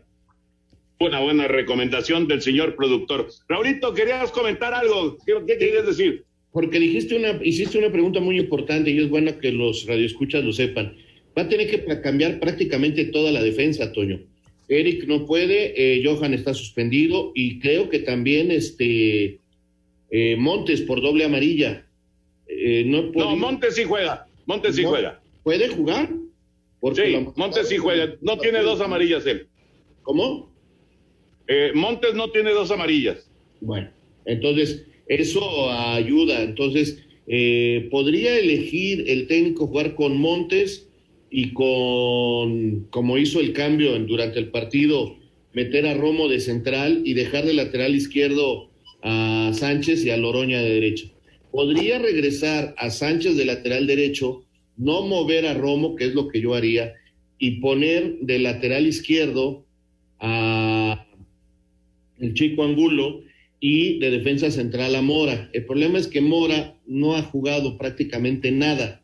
[1.00, 3.28] Una buena recomendación del señor productor.
[3.48, 5.16] Raulito, ¿querías comentar algo?
[5.24, 6.24] ¿Qué, qué querías decir?
[6.50, 10.52] Porque dijiste una, hiciste una pregunta muy importante y es bueno que los radioescuchas lo
[10.52, 10.96] sepan.
[11.36, 14.20] Va a tener que cambiar prácticamente toda la defensa, Toño.
[14.68, 19.38] Eric no puede, eh, Johan está suspendido y creo que también este
[20.10, 21.86] eh, Montes por doble amarilla.
[22.48, 24.26] Eh, no, no, Montes sí juega.
[24.46, 25.20] Montes sí juega.
[25.42, 26.10] ¿Puede jugar?
[26.80, 28.14] Porque sí, Montes sí juega.
[28.20, 29.48] No tiene dos amarillas él.
[30.02, 30.50] ¿Cómo?
[31.46, 33.30] Eh, Montes no tiene dos amarillas.
[33.60, 33.90] Bueno,
[34.24, 36.42] entonces eso ayuda.
[36.42, 40.88] Entonces, eh, podría elegir el técnico jugar con Montes
[41.30, 45.16] y con, como hizo el cambio durante el partido,
[45.52, 48.70] meter a Romo de central y dejar de lateral izquierdo
[49.02, 51.08] a Sánchez y a Loroña de derecha.
[51.50, 54.44] Podría regresar a Sánchez de lateral derecho,
[54.76, 56.94] no mover a Romo, que es lo que yo haría,
[57.38, 59.64] y poner de lateral izquierdo
[60.20, 61.06] a
[62.18, 63.22] el chico Angulo
[63.60, 65.50] y de defensa central a Mora.
[65.52, 69.02] El problema es que Mora no ha jugado prácticamente nada,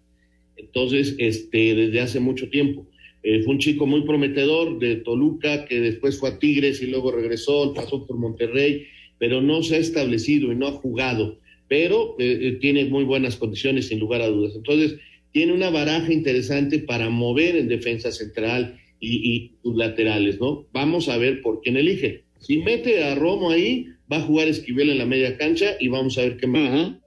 [0.56, 2.86] entonces, este, desde hace mucho tiempo.
[3.22, 7.10] Eh, fue un chico muy prometedor de Toluca, que después fue a Tigres y luego
[7.10, 8.86] regresó, pasó por Monterrey,
[9.18, 11.38] pero no se ha establecido y no ha jugado,
[11.74, 14.52] pero eh, tiene muy buenas condiciones, sin lugar a dudas.
[14.54, 14.94] Entonces,
[15.32, 20.68] tiene una baraja interesante para mover en defensa central y, y sus laterales, ¿no?
[20.72, 22.22] Vamos a ver por quién elige.
[22.38, 26.16] Si mete a Romo ahí, va a jugar Esquivel en la media cancha y vamos
[26.16, 26.60] a ver qué más.
[26.60, 27.00] Uh -huh.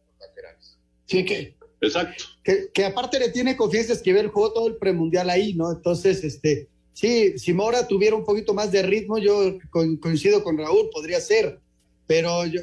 [1.06, 1.56] Sí, que.
[1.80, 2.26] Exacto.
[2.44, 5.72] Que, que, aparte le tiene confianza Esquivel, jugó todo el premundial ahí, ¿no?
[5.72, 9.60] Entonces, este, sí, si Mora tuviera un poquito más de ritmo, yo
[10.02, 11.58] coincido con Raúl, podría ser,
[12.06, 12.60] pero yo,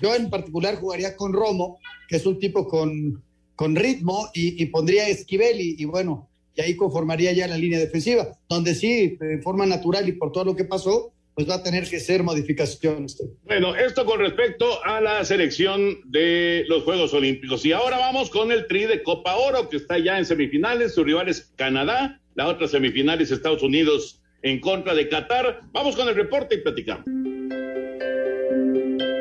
[0.00, 3.22] yo en particular jugaría con Romo, que es un tipo con,
[3.56, 8.36] con ritmo, y, pondría Esquivel, y, y bueno, y ahí conformaría ya la línea defensiva,
[8.48, 11.88] donde sí, de forma natural y por todo lo que pasó, pues va a tener
[11.88, 13.22] que ser modificaciones.
[13.44, 17.64] Bueno, esto con respecto a la selección de los Juegos Olímpicos.
[17.64, 20.94] Y ahora vamos con el tri de Copa Oro, que está ya en semifinales.
[20.94, 25.60] Su rival es Canadá, la otra semifinal es Estados Unidos en contra de Qatar.
[25.70, 27.04] Vamos con el reporte y platicamos.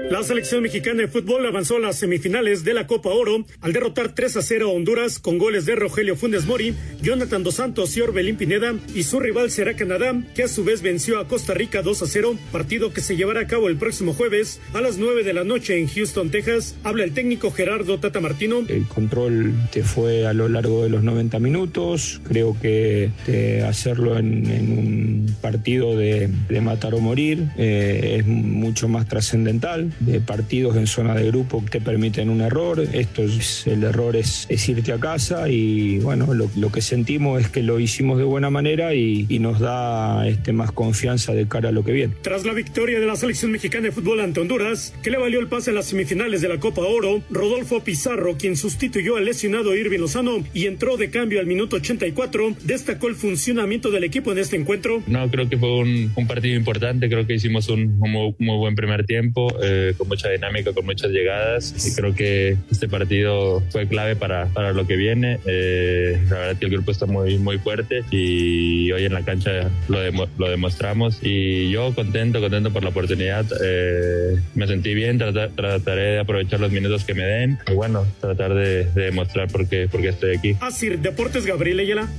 [0.10, 4.16] La selección mexicana de fútbol avanzó a las semifinales de la Copa Oro al derrotar
[4.16, 8.02] 3 a 0 a Honduras con goles de Rogelio Funes Mori, Jonathan Dos Santos y
[8.02, 11.82] Orbelín Pineda y su rival será Canadá, que a su vez venció a Costa Rica
[11.82, 15.26] 2 a 0, partido que se llevará a cabo el próximo jueves a las 9
[15.26, 16.78] de la noche en Houston, Texas.
[16.86, 18.64] Habla el técnico Gerardo Tata Martino.
[18.66, 24.18] El control te fue a lo largo de los 90 minutos, creo que de hacerlo
[24.18, 30.76] en, un partido de, de matar o morir eh, es mucho más trascendental de partidos
[30.76, 32.80] en zona de grupo te permiten un error.
[32.94, 37.42] Esto es, el error es, es irte a casa y bueno, lo, lo, que sentimos
[37.42, 41.48] es que lo hicimos de buena manera y, y, nos da este, más confianza de
[41.48, 42.14] cara a lo que viene.
[42.22, 45.48] Tras la victoria de la selección mexicana de fútbol ante Honduras, que le valió el
[45.48, 50.00] pase a las semifinales de la Copa Oro, Rodolfo Pizarro, quien sustituyó al lesionado Irving
[50.00, 54.56] Lozano y entró de cambio al minuto 84, destacó el funcionamiento del equipo en este
[54.56, 55.02] encuentro.
[55.08, 58.58] No, creo que fue un, un partido importante, creo que hicimos un, un muy, muy,
[58.58, 59.48] buen primer tiempo.
[59.64, 64.48] Eh, con mucha dinámica, con muchas llegadas y creo que este partido fue clave para,
[64.48, 65.40] para lo que viene.
[65.46, 69.70] Eh, la verdad que el grupo está muy, muy fuerte y hoy en la cancha
[69.88, 70.00] lo,
[70.38, 73.46] lo demostramos y yo contento, contento por la oportunidad.
[73.64, 78.54] Eh, me sentí bien, trataré de aprovechar los minutos que me den y bueno, tratar
[78.54, 80.56] de, demostrar por qué, por qué estoy aquí.
[80.62, 82.10] Así, Deportes Gabriel Ayala.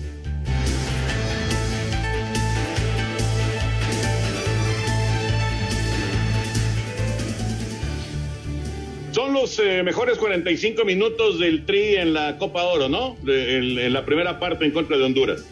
[9.29, 13.15] Son los eh, mejores 45 minutos del Tri en la Copa Oro, ¿no?
[13.27, 15.47] en, la primera parte en contra de Honduras.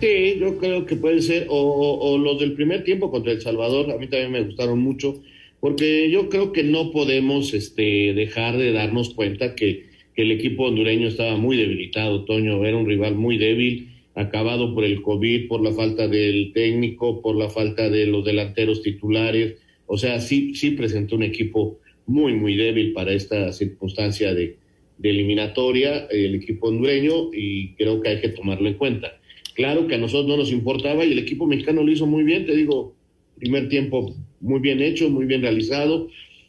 [0.00, 3.98] Sí, yo creo que puede ser, o, los del primer tiempo contra El Salvador, a
[3.98, 5.22] mí también me gustaron mucho,
[5.60, 9.84] porque yo creo que no podemos este, dejar de darnos cuenta que,
[10.16, 14.82] que el equipo hondureño estaba muy debilitado, Toño, era un rival muy débil, acabado por
[14.82, 19.54] el COVID, por la falta del técnico, por la falta de los delanteros titulares,
[19.86, 24.56] o sea, sí, sí presentó un equipo muy, muy débil para esta circunstancia de,
[25.02, 29.20] eliminatoria el equipo hondureño y creo que hay que tomarlo en cuenta.
[29.54, 32.46] Claro que a nosotros no nos importaba y el equipo mexicano lo hizo muy bien,
[32.46, 32.94] te digo,
[33.38, 36.08] primer tiempo muy bien hecho, muy bien realizado,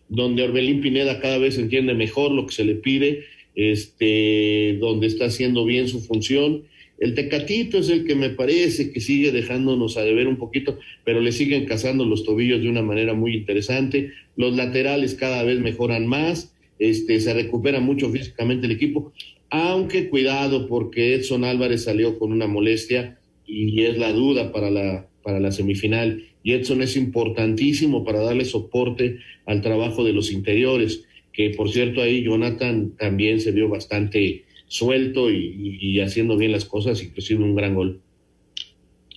[0.10, 3.24] donde Orbelín Pineda cada vez entiende mejor lo que se le pide,
[3.56, 6.64] este, donde está haciendo bien su función.
[6.98, 11.20] El Tecatito es el que me parece que sigue dejándonos a deber un poquito, pero
[11.20, 14.12] le siguen cazando los tobillos de una manera muy interesante.
[14.38, 19.12] Los laterales cada vez mejoran más, este, se recupera mucho físicamente el equipo,
[19.50, 25.08] aunque cuidado porque Edson Álvarez salió con una molestia y es la duda para la,
[25.22, 26.24] para la semifinal.
[26.44, 31.04] Y Edson es importantísimo para darle soporte al trabajo de los interiores,
[31.34, 37.02] que por cierto ahí Jonathan también se vio bastante suelto y, haciendo bien las cosas,
[37.02, 38.02] inclusive un gran gol.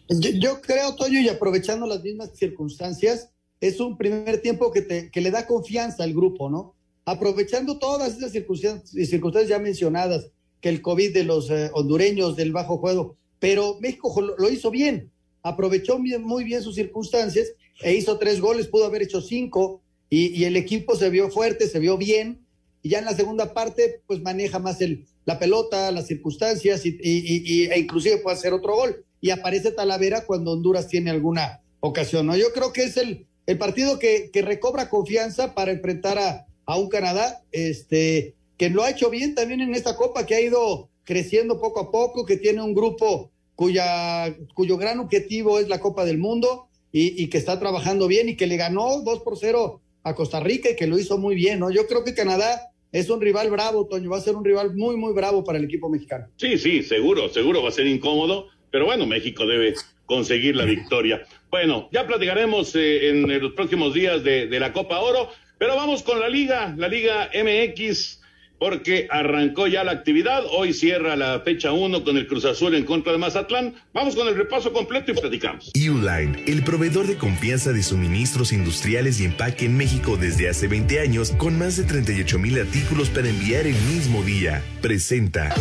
[0.09, 3.31] Yo, creo, Toño, y aprovechando las mismas circunstancias,
[3.61, 6.75] es un primer tiempo que, te, que le da confianza al grupo, ¿no?
[7.05, 10.31] Aprovechando todas esas circunstancias, circunstancias ya mencionadas,
[10.61, 15.11] que el COVID de los eh, hondureños, del bajo juego, pero México lo, hizo bien,
[15.43, 20.45] aprovechó muy bien sus circunstancias e hizo tres goles, pudo haber hecho cinco, y, y
[20.45, 22.41] el equipo se vio fuerte, se vio bien,
[22.83, 26.97] y ya en la segunda parte, pues maneja más el, la pelota, las circunstancias y,
[27.03, 29.05] y, e inclusive puede hacer otro gol.
[29.21, 32.25] Y aparece Talavera cuando Honduras tiene alguna ocasión.
[32.25, 32.35] ¿no?
[32.35, 36.79] Yo creo que es el, el partido que, que recobra confianza para enfrentar a, a,
[36.79, 40.89] un Canadá este, que lo ha hecho bien también en esta Copa, que ha ido
[41.05, 46.07] creciendo poco a poco, que tiene un grupo cuya, cuyo gran objetivo es la Copa
[46.07, 49.83] del Mundo y, y que está trabajando bien y que le ganó 2 por 0
[50.05, 51.59] a Costa Rica y que lo hizo muy bien.
[51.59, 51.71] ¿no?
[51.71, 54.97] Yo creo que Canadá es un rival bravo, Toño, va a ser un rival muy,
[54.97, 56.27] muy bravo para el equipo mexicano.
[56.37, 59.75] Sí, sí, seguro, seguro va a ser incómodo, pero bueno, México debe
[60.07, 61.23] conseguir la victoria.
[61.51, 66.03] Bueno, ya platicaremos eh, en los próximos días de, de la Copa Oro, pero vamos
[66.03, 68.18] con la Liga, la Liga MX
[68.59, 70.45] porque arrancó ya la actividad.
[70.51, 73.75] Hoy cierra la fecha 1 con el Cruz Azul en contra de Mazatlán.
[73.93, 75.73] Vamos con el repaso completo y platicamos.
[75.75, 81.01] Uline, el proveedor de confianza de suministros industriales y empaque en México desde hace 20
[81.01, 85.55] años, con más de 38 mil artículos para enviar el mismo día, presenta.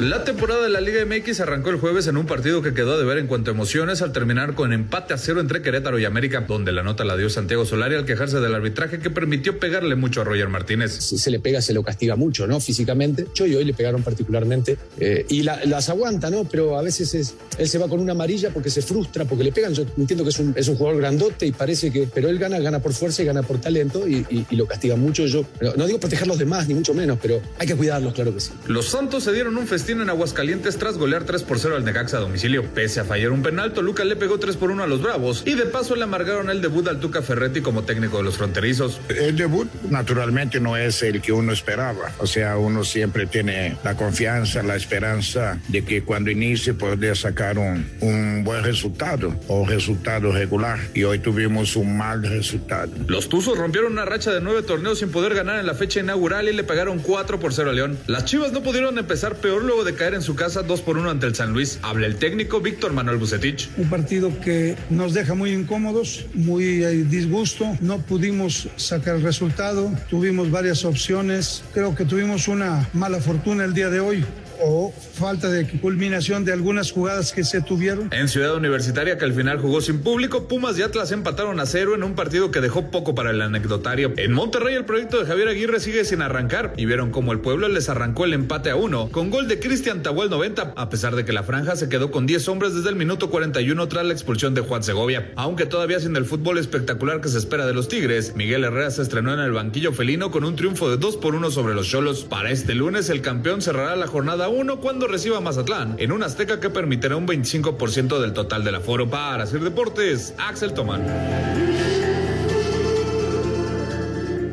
[0.00, 3.04] La temporada de la Liga MX arrancó el jueves en un partido que quedó de
[3.04, 6.46] ver en cuanto a emociones al terminar con empate a cero entre Querétaro y América,
[6.48, 10.22] donde la nota la dio Santiago Solari al quejarse del arbitraje que permitió pegarle mucho
[10.22, 10.92] a Roger Martínez.
[10.92, 12.60] Si se le pega, se lo castiga mucho, ¿no?
[12.60, 13.26] Físicamente.
[13.34, 14.78] Yo y hoy le pegaron particularmente.
[14.98, 16.44] Eh, y las aguanta, ¿no?
[16.44, 19.52] Pero a veces es, él se va con una amarilla porque se frustra, porque le
[19.52, 19.74] pegan.
[19.74, 22.08] Yo entiendo que es un, es un jugador grandote y parece que.
[22.12, 25.26] Pero él gana, gana por fuerza y gana por talento y, lo castiga mucho.
[25.26, 25.44] Yo
[25.76, 28.50] no digo proteger los demás, ni mucho menos, pero hay que cuidarlos, claro que sí.
[28.66, 32.18] Los Santos se dieron un festín en Aguascalientes tras golear 3 por 0 al Necaxa
[32.18, 32.62] a domicilio.
[32.62, 35.54] Pese a fallar un penal, Toluca le pegó 3 por 1 a los Bravos y
[35.54, 39.00] de paso le amargaron el debut al Tuca Ferretti como técnico de los fronterizos.
[39.08, 42.12] El debut naturalmente no es el que uno esperaba.
[42.18, 47.58] O sea, uno siempre tiene la confianza, la esperanza de que cuando inicie podría sacar
[47.58, 50.78] un, un buen resultado o resultado regular.
[50.94, 52.92] Y hoy tuvimos un mal resultado.
[53.08, 56.48] Los Tuzos rompieron una racha de nueve torneos sin poder ganar en la fecha inaugural
[56.48, 57.98] y le pegaron 4 por 0 a León.
[58.06, 61.10] Las Chivas no pudieron empezar peor luego de caer en su casa 2 por 1
[61.10, 61.78] ante el San Luis.
[61.82, 63.68] Habla el técnico Víctor Manuel Bucetich.
[63.76, 67.76] Un partido que nos deja muy incómodos, muy eh, disgusto.
[67.80, 69.90] No pudimos sacar el resultado.
[70.08, 71.62] Tuvimos varias opciones.
[71.72, 74.24] Creo que tuvimos una mala fortuna el día de hoy
[74.62, 78.10] o falta de culminación de algunas jugadas que se tuvieron.
[78.12, 81.94] En Ciudad Universitaria, que al final jugó sin público, Pumas y Atlas empataron a cero
[81.94, 84.12] en un partido que dejó poco para el anecdotario.
[84.16, 87.68] En Monterrey, el proyecto de Javier Aguirre sigue sin arrancar y vieron cómo el pueblo
[87.68, 91.24] les arrancó el empate a uno con gol de Cristian Tahuel 90, a pesar de
[91.24, 94.54] que la franja se quedó con 10 hombres desde el minuto 41 tras la expulsión
[94.54, 95.32] de Juan Segovia.
[95.36, 99.02] Aunque todavía sin el fútbol espectacular que se espera de los Tigres, Miguel Herrera se
[99.02, 102.24] estrenó en el banquillo felino con un triunfo de 2 por 1 sobre los Cholos.
[102.24, 106.22] Para este lunes, el campeón cerrará la jornada 1 cuando reciba a Mazatlán en un
[106.22, 109.08] Azteca que permitirá un 25% del total del aforo.
[109.08, 111.02] Para hacer deportes, Axel Tomán.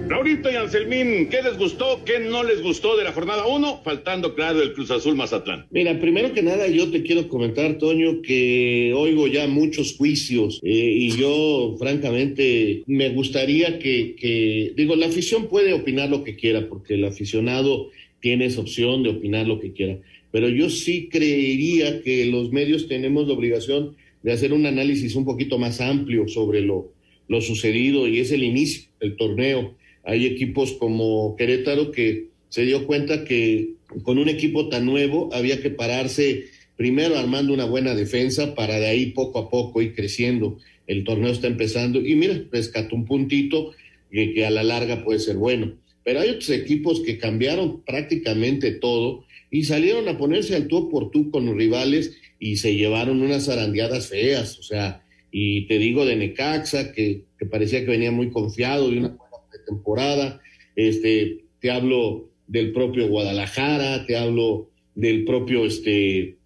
[0.09, 3.81] Raulito y Anselmín, ¿qué les gustó, qué no les gustó de la jornada 1?
[3.83, 5.67] Faltando, claro, el Cruz Azul Mazatlán.
[5.69, 10.69] Mira, primero que nada, yo te quiero comentar, Toño, que oigo ya muchos juicios eh,
[10.69, 16.67] y yo, francamente, me gustaría que, que, digo, la afición puede opinar lo que quiera,
[16.69, 17.89] porque el aficionado
[18.21, 19.99] tiene esa opción de opinar lo que quiera,
[20.31, 25.25] pero yo sí creería que los medios tenemos la obligación de hacer un análisis un
[25.25, 26.91] poquito más amplio sobre lo,
[27.27, 29.75] lo sucedido y es el inicio del torneo
[30.07, 35.61] hay equipos como Querétaro que se dio cuenta que con un equipo tan nuevo había
[35.61, 36.45] que pararse
[36.77, 40.59] primero armando una buena defensa para de ahí poco a poco ir creciendo.
[40.87, 43.73] El torneo está empezando y mira, rescató un puntito
[44.09, 45.73] que a la larga puede ser bueno.
[46.07, 51.11] Pero hay otros equipos que cambiaron prácticamente todo y salieron a ponerse al tú por
[51.11, 54.57] tú con los rivales y se llevaron unas zarandeadas feas.
[54.57, 55.03] O sea,
[55.33, 59.17] y te digo de Necaxa, que, que parecía que venía muy confiado de una
[59.65, 60.39] temporada,
[60.77, 66.37] este, te hablo del propio Guadalajara, te hablo del propio este,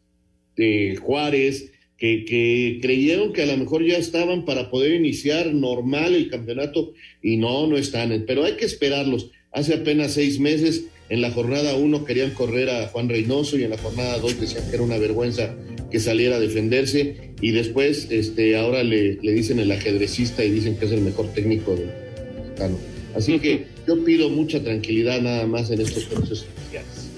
[0.99, 6.32] Juárez, que, que, creyeron que a lo mejor ya estaban para poder iniciar normal el
[6.32, 9.30] campeonato y no, no están, pero hay que esperarlos.
[9.52, 13.72] Hace apenas seis meses, en la jornada uno querían correr a Juan Reynoso y en
[13.72, 15.54] la jornada dos decían que era una vergüenza
[15.91, 20.78] que saliera a defenderse y después este, ahora le, le dicen el ajedrecista y dicen
[20.78, 21.91] que es el mejor técnico del
[22.38, 22.78] mexicano.
[23.14, 27.10] Así que yo pido mucha tranquilidad nada más en estos procesos especiales.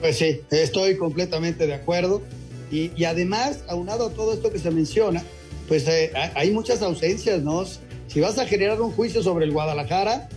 [0.00, 2.22] Pues sí, estoy completamente de acuerdo.
[2.70, 5.24] Y, y, además, aunado a todo esto que se menciona,
[5.68, 7.64] pues eh, hay muchas ausencias, ¿no?
[8.06, 10.28] Si vas a generar un juicio sobre el Guadalajara,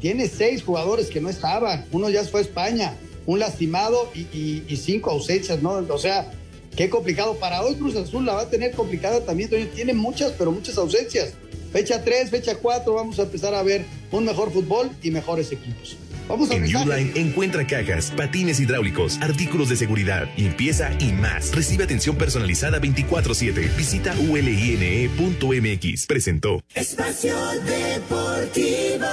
[0.00, 1.84] tienes seis jugadores que no estaban.
[1.92, 2.94] Uno ya fue a España,
[3.26, 5.72] un lastimado y, y, y, cinco ausencias, ¿no?
[5.88, 6.30] O sea,
[6.76, 7.34] qué complicado.
[7.34, 9.50] Para hoy Cruz Azul la va a tener complicada también.
[9.74, 11.34] Tiene muchas, pero muchas ausencias.
[11.72, 15.98] Fecha 3, fecha 4, vamos a empezar a ver un mejor fútbol y mejores equipos.
[16.28, 21.54] Vamos a en Uline encuentra cajas, patines hidráulicos, artículos de seguridad, limpieza y más.
[21.54, 23.76] Recibe atención personalizada 24/7.
[23.76, 26.06] Visita uline.mx.
[26.06, 26.62] Presentó.
[26.74, 27.34] Espacio
[27.64, 29.06] Deportivo.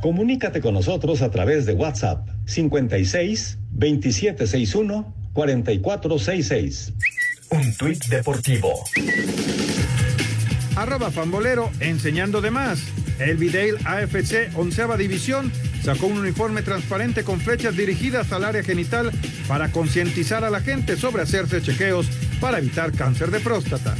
[0.00, 6.92] Comunícate con nosotros a través de WhatsApp 56 2761 4466.
[7.50, 8.84] Un tuit deportivo
[10.78, 12.80] arroba fambolero, enseñando de más.
[13.18, 19.10] El Vidale AFC, onceava división, sacó un uniforme transparente con flechas dirigidas al área genital
[19.48, 22.06] para concientizar a la gente sobre hacerse chequeos
[22.40, 23.96] para evitar cáncer de próstata.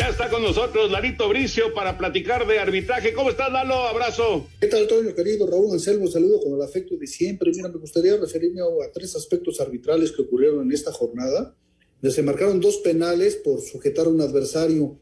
[0.00, 3.12] Ya está con nosotros Larito Bricio para platicar de arbitraje.
[3.12, 3.74] ¿Cómo estás, Lalo?
[3.74, 4.48] Abrazo.
[4.58, 6.06] ¿Qué tal, Toño, querido Raúl Anselmo?
[6.06, 7.50] Saludo con el afecto de siempre.
[7.54, 11.54] Mira, me gustaría referirme a tres aspectos arbitrales que ocurrieron en esta jornada.
[12.02, 14.98] Se marcaron dos penales por sujetar a un adversario.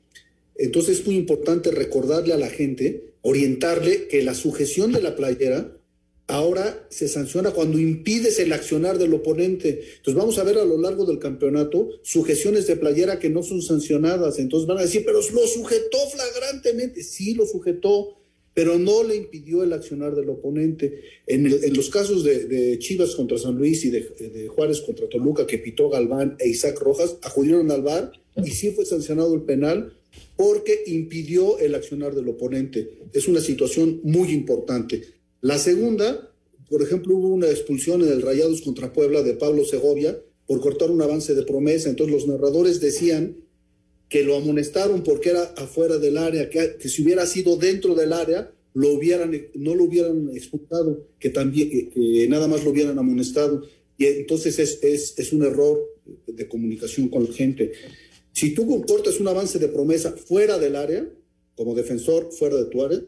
[0.57, 5.78] Entonces es muy importante recordarle a la gente, orientarle que la sujeción de la playera
[6.29, 9.81] ahora se sanciona cuando impides el accionar del oponente.
[9.97, 13.63] Entonces vamos a ver a lo largo del campeonato sujeciones de playera que no son
[13.63, 14.39] sancionadas.
[14.39, 17.03] Entonces van a decir, pero lo sujetó flagrantemente.
[17.03, 18.19] Sí, lo sujetó,
[18.53, 21.01] pero no le impidió el accionar del oponente.
[21.27, 25.09] En, el, en los casos de, Chivas contra San Luis y de, de, Juárez contra
[25.09, 28.13] Toluca, que pitó Galván e Isaac Rojas, acudieron al VAR
[28.45, 29.95] y sí fue sancionado el penal
[30.37, 32.99] porque impidió el accionar del oponente.
[33.15, 35.18] Es una situación muy importante.
[35.41, 36.33] La segunda,
[36.69, 40.91] por ejemplo, hubo una expulsión en el Rayados contra Puebla de Pablo Segovia por cortar
[40.91, 41.89] un avance de promesa.
[41.89, 43.37] Entonces los narradores decían
[44.09, 48.53] que lo amonestaron porque era afuera del área, que, si hubiera sido dentro del área,
[48.75, 51.91] lo hubieran, no lo hubieran expulsado, que también,
[52.29, 53.63] nada más lo hubieran amonestado.
[53.97, 55.79] Y entonces es, es, es, un error
[56.27, 57.73] de comunicación con la gente.
[58.33, 61.09] Si tú cortas un avance de promesa fuera del área,
[61.57, 63.01] como defensor, fuera de tu área,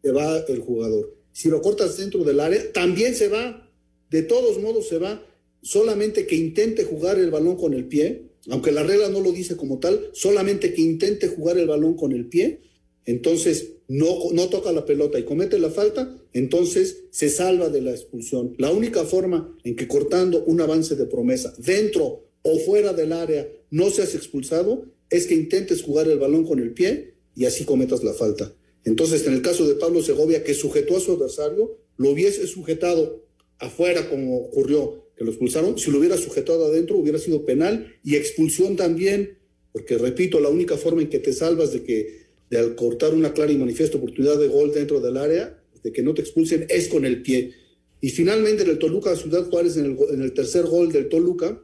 [0.00, 3.70] te va el jugador si lo cortas dentro del área, también se va.
[4.08, 5.22] De todos modos se va.
[5.60, 9.54] Solamente que intente jugar el balón con el pie, aunque la regla no lo dice
[9.54, 12.62] como tal, solamente que intente jugar el balón con el pie,
[13.04, 17.90] entonces no, no toca la pelota y comete la falta, entonces se salva de la
[17.90, 18.54] expulsión.
[18.56, 23.46] La única forma en que cortando un avance de promesa dentro o fuera del área
[23.70, 28.02] no seas expulsado es que intentes jugar el balón con el pie y así cometas
[28.02, 28.54] la falta.
[28.86, 33.26] Entonces, en el caso de Pablo Segovia, que sujetó a su adversario, lo hubiese sujetado
[33.58, 38.14] afuera como ocurrió, que lo expulsaron, si lo hubiera sujetado adentro hubiera sido penal y
[38.14, 39.38] expulsión también,
[39.72, 43.32] porque repito, la única forma en que te salvas de que de al cortar una
[43.32, 46.88] clara y manifiesta oportunidad de gol dentro del área, de que no te expulsen, es
[46.88, 47.52] con el pie.
[48.00, 51.60] Y finalmente en el Toluca Ciudad Juárez, en el, en el tercer gol del Toluca,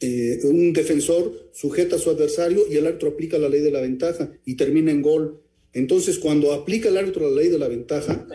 [0.00, 3.82] eh, un defensor sujeta a su adversario y el árbitro aplica la ley de la
[3.82, 5.42] ventaja y termina en gol.
[5.72, 8.26] Entonces, cuando aplica el árbitro la ley de la ventaja,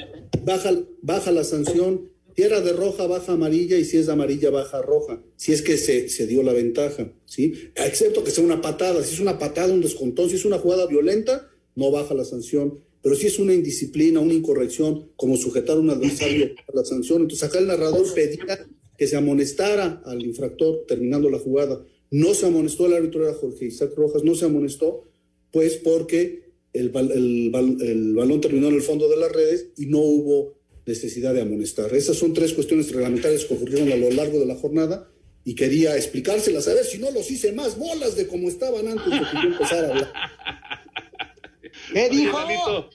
[0.44, 0.72] baja,
[1.02, 2.10] baja la sanción.
[2.36, 5.22] Si era de roja, baja amarilla y si es de amarilla, baja roja.
[5.38, 7.54] Si es que se, se dio la ventaja, ¿sí?
[7.76, 9.04] Excepto que sea una patada.
[9.04, 12.80] Si es una patada, un descontón, si es una jugada violenta, no baja la sanción.
[13.02, 17.22] Pero si es una indisciplina, una incorrección, como sujetar a un adversario a la sanción,
[17.22, 18.68] entonces acá el narrador pedía
[18.98, 21.86] que se amonestara al infractor terminando la jugada.
[22.10, 25.04] No se amonestó, el árbitro era Jorge Isaac Rojas, no se amonestó,
[25.52, 26.45] pues porque
[26.76, 30.56] el, el, el, balón terminó en el fondo de las redes y no hubo
[30.86, 31.94] necesidad de amonestar.
[31.94, 35.10] Esas son tres cuestiones reglamentarias que ocurrieron a lo largo de la jornada
[35.44, 39.06] y quería explicárselas, a ver si no los hice más bolas de como estaban antes
[39.06, 40.14] de que yo empezara a hablar.
[41.94, 42.38] ¿Qué dijo?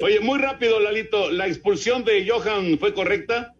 [0.00, 3.54] Oye, muy rápido, Lalito, ¿la expulsión de Johan fue correcta?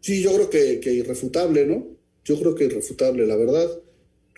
[0.00, 1.86] Sí, yo creo que, que irrefutable, ¿no?
[2.24, 3.68] Yo creo que irrefutable, la verdad.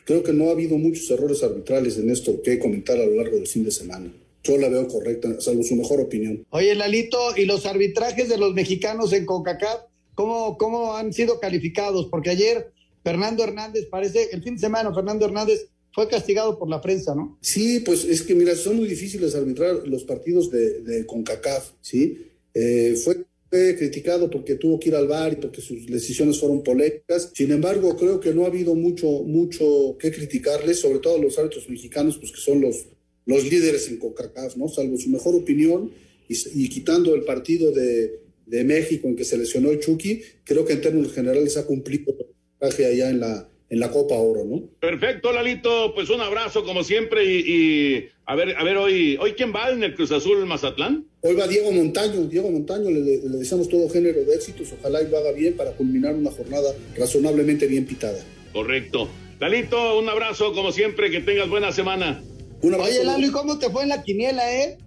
[0.04, 3.36] Creo que no ha habido muchos errores arbitrales en esto que comentar a lo largo
[3.36, 4.12] del fin de semana.
[4.44, 6.44] Yo la veo correcta, salvo su mejor opinión.
[6.50, 9.82] Oye, Lalito, ¿y los arbitrajes de los mexicanos en CONCACAF,
[10.14, 12.08] cómo, cómo han sido calificados?
[12.10, 12.72] Porque ayer
[13.04, 17.38] Fernando Hernández, parece, el fin de semana Fernando Hernández fue castigado por la prensa, ¿no?
[17.40, 22.26] Sí, pues es que mira, son muy difíciles arbitrar los partidos de, de CONCACAF, ¿sí?
[22.54, 26.62] Eh, fue fue criticado porque tuvo que ir al bar y porque sus decisiones fueron
[26.62, 27.30] polémicas.
[27.34, 31.38] Sin embargo, creo que no ha habido mucho, mucho que criticarles, sobre todo a los
[31.38, 32.86] árbitros mexicanos, pues que son los,
[33.26, 34.68] los líderes en CONCACAF, ¿no?
[34.68, 35.90] Salvo su mejor opinión
[36.28, 40.72] y, quitando el partido de, de, México en que se lesionó el Chucky, creo que
[40.72, 42.26] en términos generales ha cumplido el
[42.58, 44.66] traje allá en la, en la Copa Oro, ¿no?
[44.80, 49.32] Perfecto, Lalito, pues un abrazo como siempre y, y, a ver, a ver hoy, hoy
[49.32, 51.11] quién va en el Cruz Azul Mazatlán.
[51.24, 55.08] Hoy va Diego Montaño, Diego Montaño, le, le, deseamos todo género de éxitos, ojalá y
[55.08, 58.18] lo haga bien para culminar una jornada razonablemente bien pitada.
[58.52, 59.08] Correcto.
[59.38, 62.20] Lalito, un abrazo como siempre, que tengas buena semana.
[62.60, 64.78] Un abrazo, Oye, Lalo, ¿y cómo te fue en la quiniela, eh?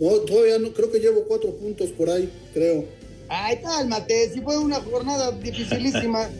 [0.00, 2.86] No, todavía no, creo que llevo cuatro puntos por ahí, creo.
[3.28, 6.30] Ay, cálmate, si fue una jornada dificilísima.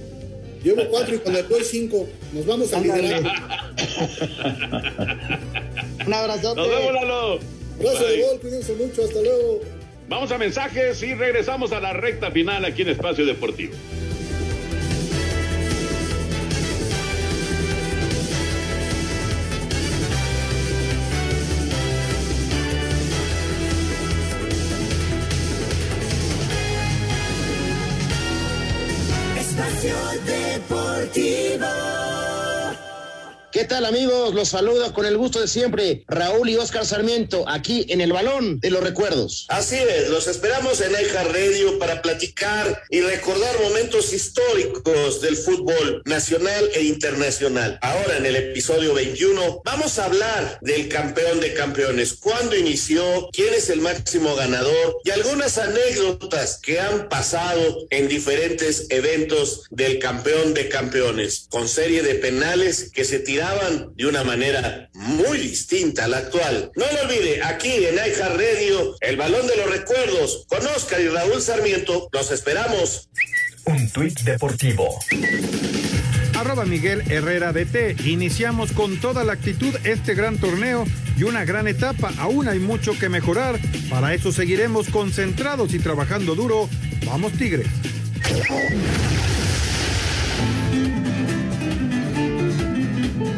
[0.64, 2.06] Llevo cuatro y con el doy cinco.
[2.32, 3.20] Nos vamos a liderar.
[6.06, 6.58] Un abrazote.
[6.58, 7.63] Nos vemos, Lalo.
[7.78, 9.60] Abrazo de gol, cuídense mucho, hasta luego.
[10.08, 13.74] Vamos a mensajes y regresamos a la recta final aquí en Espacio Deportivo.
[33.54, 34.34] ¿Qué tal amigos?
[34.34, 36.02] Los saludo con el gusto de siempre.
[36.08, 39.46] Raúl y Oscar Sarmiento, aquí en el Balón de los Recuerdos.
[39.48, 46.02] Así es, los esperamos en Eja Radio para platicar y recordar momentos históricos del fútbol
[46.04, 47.78] nacional e internacional.
[47.80, 53.54] Ahora en el episodio 21 vamos a hablar del campeón de campeones, cuándo inició, quién
[53.54, 60.54] es el máximo ganador y algunas anécdotas que han pasado en diferentes eventos del campeón
[60.54, 63.43] de campeones, con serie de penales que se tiraron
[63.96, 66.72] de una manera muy distinta a la actual.
[66.76, 71.08] No lo olvide, aquí en iHeart Radio, el balón de los recuerdos, con Oscar y
[71.08, 73.10] Raúl Sarmiento, los esperamos.
[73.66, 74.98] Un tuit deportivo.
[76.38, 78.06] Arroba Miguel Herrera DT.
[78.06, 80.84] Iniciamos con toda la actitud este gran torneo
[81.16, 82.12] y una gran etapa.
[82.18, 83.58] Aún hay mucho que mejorar.
[83.90, 86.68] Para eso seguiremos concentrados y trabajando duro.
[87.06, 87.66] Vamos Tigres.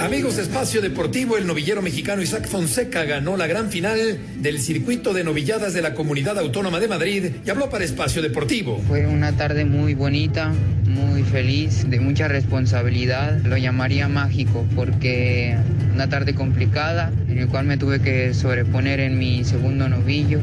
[0.07, 5.13] Amigos de Espacio Deportivo, el novillero mexicano Isaac Fonseca ganó la gran final del circuito
[5.13, 8.81] de novilladas de la Comunidad Autónoma de Madrid y habló para Espacio Deportivo.
[8.87, 10.53] Fue una tarde muy bonita,
[10.85, 13.41] muy feliz, de mucha responsabilidad.
[13.43, 15.57] Lo llamaría mágico porque
[15.93, 20.39] una tarde complicada en el cual me tuve que sobreponer en mi segundo novillo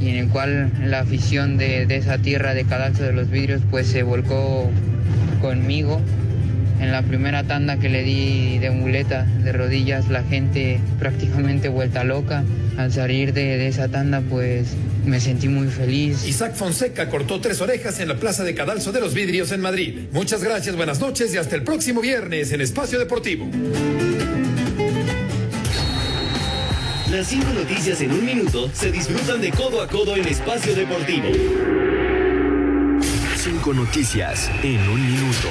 [0.00, 3.62] y en el cual la afición de, de esa tierra de Cadalso de los Vidrios
[3.68, 4.70] pues se volcó
[5.40, 6.00] conmigo
[6.80, 12.04] En la primera tanda que le di de muleta de rodillas, la gente prácticamente vuelta
[12.04, 12.44] loca.
[12.76, 16.26] Al salir de, de esa tanda, pues me sentí muy feliz.
[16.26, 20.00] Isaac Fonseca cortó tres orejas en la Plaza de Cadalso de los Vidrios en Madrid.
[20.12, 23.48] Muchas gracias, buenas noches y hasta el próximo viernes en Espacio Deportivo.
[27.10, 31.28] Las cinco noticias en un minuto se disfrutan de codo a codo en Espacio Deportivo.
[33.36, 35.48] Cinco noticias en un minuto.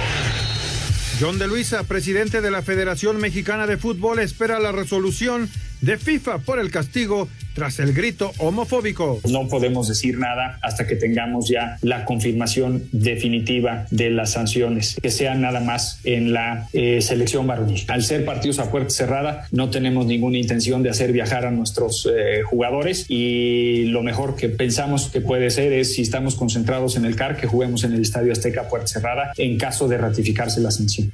[1.20, 5.50] John de Luisa, presidente de la Federación Mexicana de Fútbol, espera la resolución
[5.80, 9.22] de FIFA por el castigo tras el grito homofóbico.
[9.28, 15.10] No podemos decir nada hasta que tengamos ya la confirmación definitiva de las sanciones, que
[15.10, 17.84] sean nada más en la eh, selección varonil.
[17.88, 22.08] Al ser partidos a puerta cerrada, no tenemos ninguna intención de hacer viajar a nuestros
[22.14, 27.06] eh, jugadores y lo mejor que pensamos que puede ser es, si estamos concentrados en
[27.06, 30.60] el CAR, que juguemos en el Estadio Azteca a puerta cerrada en caso de ratificarse
[30.60, 31.12] la sanción.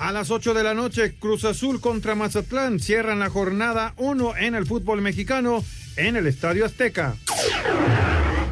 [0.00, 4.54] A las 8 de la noche, Cruz Azul contra Mazatlán cierran la jornada 1 en
[4.54, 5.62] el fútbol mexicano
[5.96, 7.16] en el Estadio Azteca.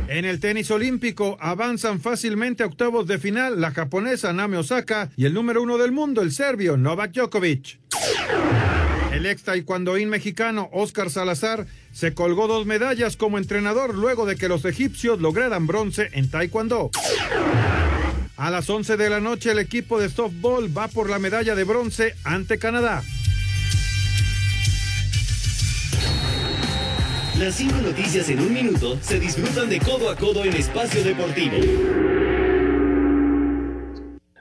[0.09, 5.25] En el tenis olímpico avanzan fácilmente a octavos de final la japonesa Naomi Osaka y
[5.25, 7.79] el número uno del mundo, el serbio Novak Djokovic.
[9.11, 14.51] El ex taekwondoín mexicano Oscar Salazar se colgó dos medallas como entrenador luego de que
[14.51, 16.91] los egipcios lograran bronce en taekwondo.
[18.39, 21.65] A las 11 de la noche el equipo de softball va por la medalla de
[21.65, 23.03] bronce ante Canadá.
[27.37, 31.57] Las cinco noticias en un minuto se disfrutan de codo a codo en Espacio Deportivo.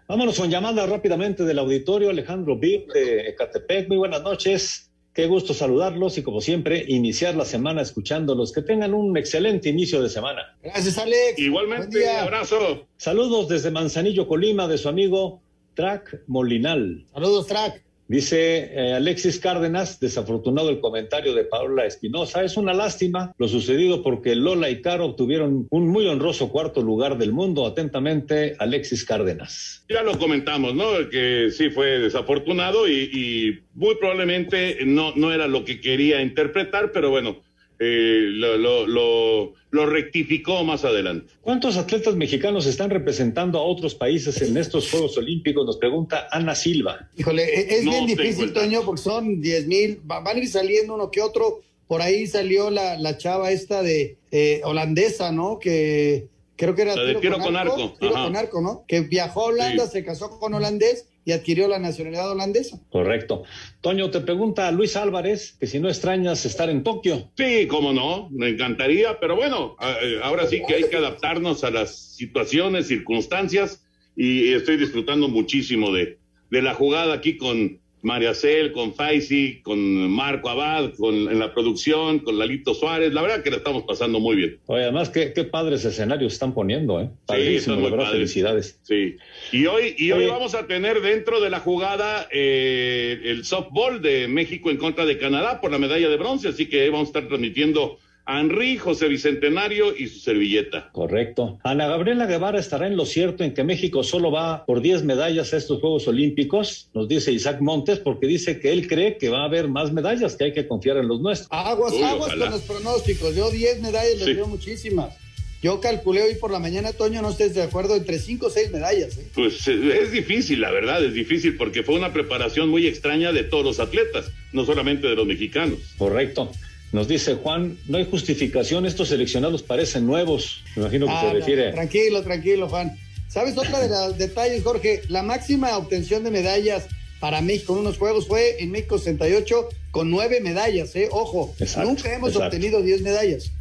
[0.08, 3.88] Vámonos con llamada rápidamente del auditorio Alejandro Vip de Ecatepec.
[3.88, 4.87] Muy buenas noches.
[5.18, 8.54] Qué gusto saludarlos y como siempre iniciar la semana escuchándolos.
[8.54, 10.56] Que tengan un excelente inicio de semana.
[10.62, 11.40] Gracias Alex.
[11.40, 12.86] Igualmente, abrazo.
[12.98, 15.42] Saludos desde Manzanillo, Colima, de su amigo
[15.74, 17.08] Track Molinal.
[17.12, 17.87] Saludos Track.
[18.08, 22.44] Dice eh, Alexis Cárdenas, desafortunado el comentario de Paula Espinosa.
[22.44, 27.18] Es una lástima lo sucedido porque Lola y Caro obtuvieron un muy honroso cuarto lugar
[27.18, 27.66] del mundo.
[27.66, 29.84] Atentamente, Alexis Cárdenas.
[29.90, 31.10] Ya lo comentamos, ¿no?
[31.10, 36.92] Que sí fue desafortunado y, y muy probablemente no, no era lo que quería interpretar,
[36.94, 37.38] pero bueno,
[37.80, 41.34] eh, lo, lo, lo, lo, rectificó más adelante.
[41.42, 45.66] ¿Cuántos atletas mexicanos están representando a otros países en estos Juegos Olímpicos?
[45.66, 47.08] Nos pregunta Ana Silva.
[47.18, 50.96] Híjole, e-, es no bien difícil, Toño, porque son 10 mil, van a ir saliendo
[50.96, 51.62] uno que otro.
[51.88, 55.60] Por ahí salió la, la chava esta de eh, holandesa, ¿no?
[55.60, 56.28] Que
[56.58, 58.84] creo que era la de tiro, tiro con, arco, arco tiro con arco, ¿no?
[58.88, 59.92] Que viajó a Holanda, sí.
[59.94, 62.80] se casó con holandés y adquirió la nacionalidad holandesa.
[62.90, 63.44] Correcto.
[63.82, 67.32] Toño, te pregunta Luis Álvarez que si no extrañas estar en Tokio.
[67.38, 69.76] Sí, cómo no, me encantaría, pero bueno,
[70.24, 73.84] ahora sí que hay que adaptarnos a las situaciones, circunstancias,
[74.16, 76.18] y estoy disfrutando muchísimo de,
[76.50, 81.54] de la jugada aquí con María Cel, con Faisy, con Marco Abad, con, en la
[81.54, 83.14] producción, con Lalito Suárez.
[83.14, 84.60] La verdad que la estamos pasando muy bien.
[84.66, 87.10] Oye, además, qué, qué padres escenarios están poniendo, ¿eh?
[87.26, 88.80] Padrísimo, sí, felicidades.
[88.84, 89.18] Sí.
[89.52, 94.30] Y hoy, y hoy vamos a tener dentro de la jugada eh, el softball de
[94.30, 97.28] México en contra de Canadá por la medalla de bronce, así que vamos a estar
[97.28, 100.90] transmitiendo Henry, José Bicentenario y su servilleta.
[100.92, 101.60] Correcto.
[101.64, 105.54] Ana Gabriela Guevara estará en lo cierto en que México solo va por 10 medallas
[105.54, 109.42] a estos Juegos Olímpicos, nos dice Isaac Montes, porque dice que él cree que va
[109.42, 111.48] a haber más medallas, que hay que confiar en los nuestros.
[111.52, 112.46] Aguas, Uy, aguas ojalá.
[112.46, 113.36] con los pronósticos.
[113.36, 115.16] Yo 10 medallas, les veo muchísimas.
[115.64, 118.72] Yo calculé hoy por la mañana, Toño, no estés de acuerdo, entre 5 o 6
[118.72, 119.18] medallas.
[119.18, 119.28] ¿eh?
[119.34, 123.66] Pues es difícil, la verdad, es difícil porque fue una preparación muy extraña de todos
[123.66, 125.80] los atletas, no solamente de los mexicanos.
[125.98, 126.52] Correcto.
[126.98, 130.64] Nos dice Juan, no hay justificación, estos seleccionados parecen nuevos.
[130.76, 131.72] Me imagino que ah, se no, refiere.
[131.72, 132.98] Tranquilo, tranquilo, Juan.
[133.28, 135.04] ¿Sabes otra de los detalles, Jorge?
[135.08, 136.88] La máxima obtención de medallas
[137.20, 141.08] para México en unos juegos fue en México 68 con nueve medallas, ¿eh?
[141.12, 142.48] Ojo, exacto, nunca hemos exacto.
[142.48, 143.52] obtenido 10 medallas.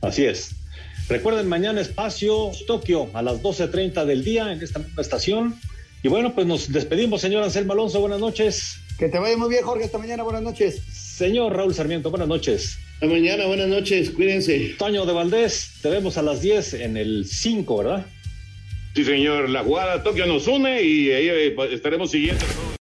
[0.00, 0.50] Así es.
[1.08, 5.58] Recuerden, mañana espacio Tokio a las 12.30 del día en esta misma estación.
[6.04, 7.98] Y bueno, pues nos despedimos, señor Anselmo Alonso.
[7.98, 8.76] Buenas noches.
[9.00, 9.86] Que te vaya muy bien, Jorge.
[9.86, 10.22] Hasta mañana.
[10.22, 10.80] Buenas noches.
[11.22, 12.78] Señor Raúl Sarmiento, buenas noches.
[12.94, 14.10] Hasta mañana, buenas noches.
[14.10, 14.74] Cuídense.
[14.76, 18.06] Toño de Valdés, te vemos a las 10 en el 5, ¿verdad?
[18.96, 19.48] Sí, señor.
[19.48, 22.44] La jugada Tokio nos une y ahí estaremos siguiendo.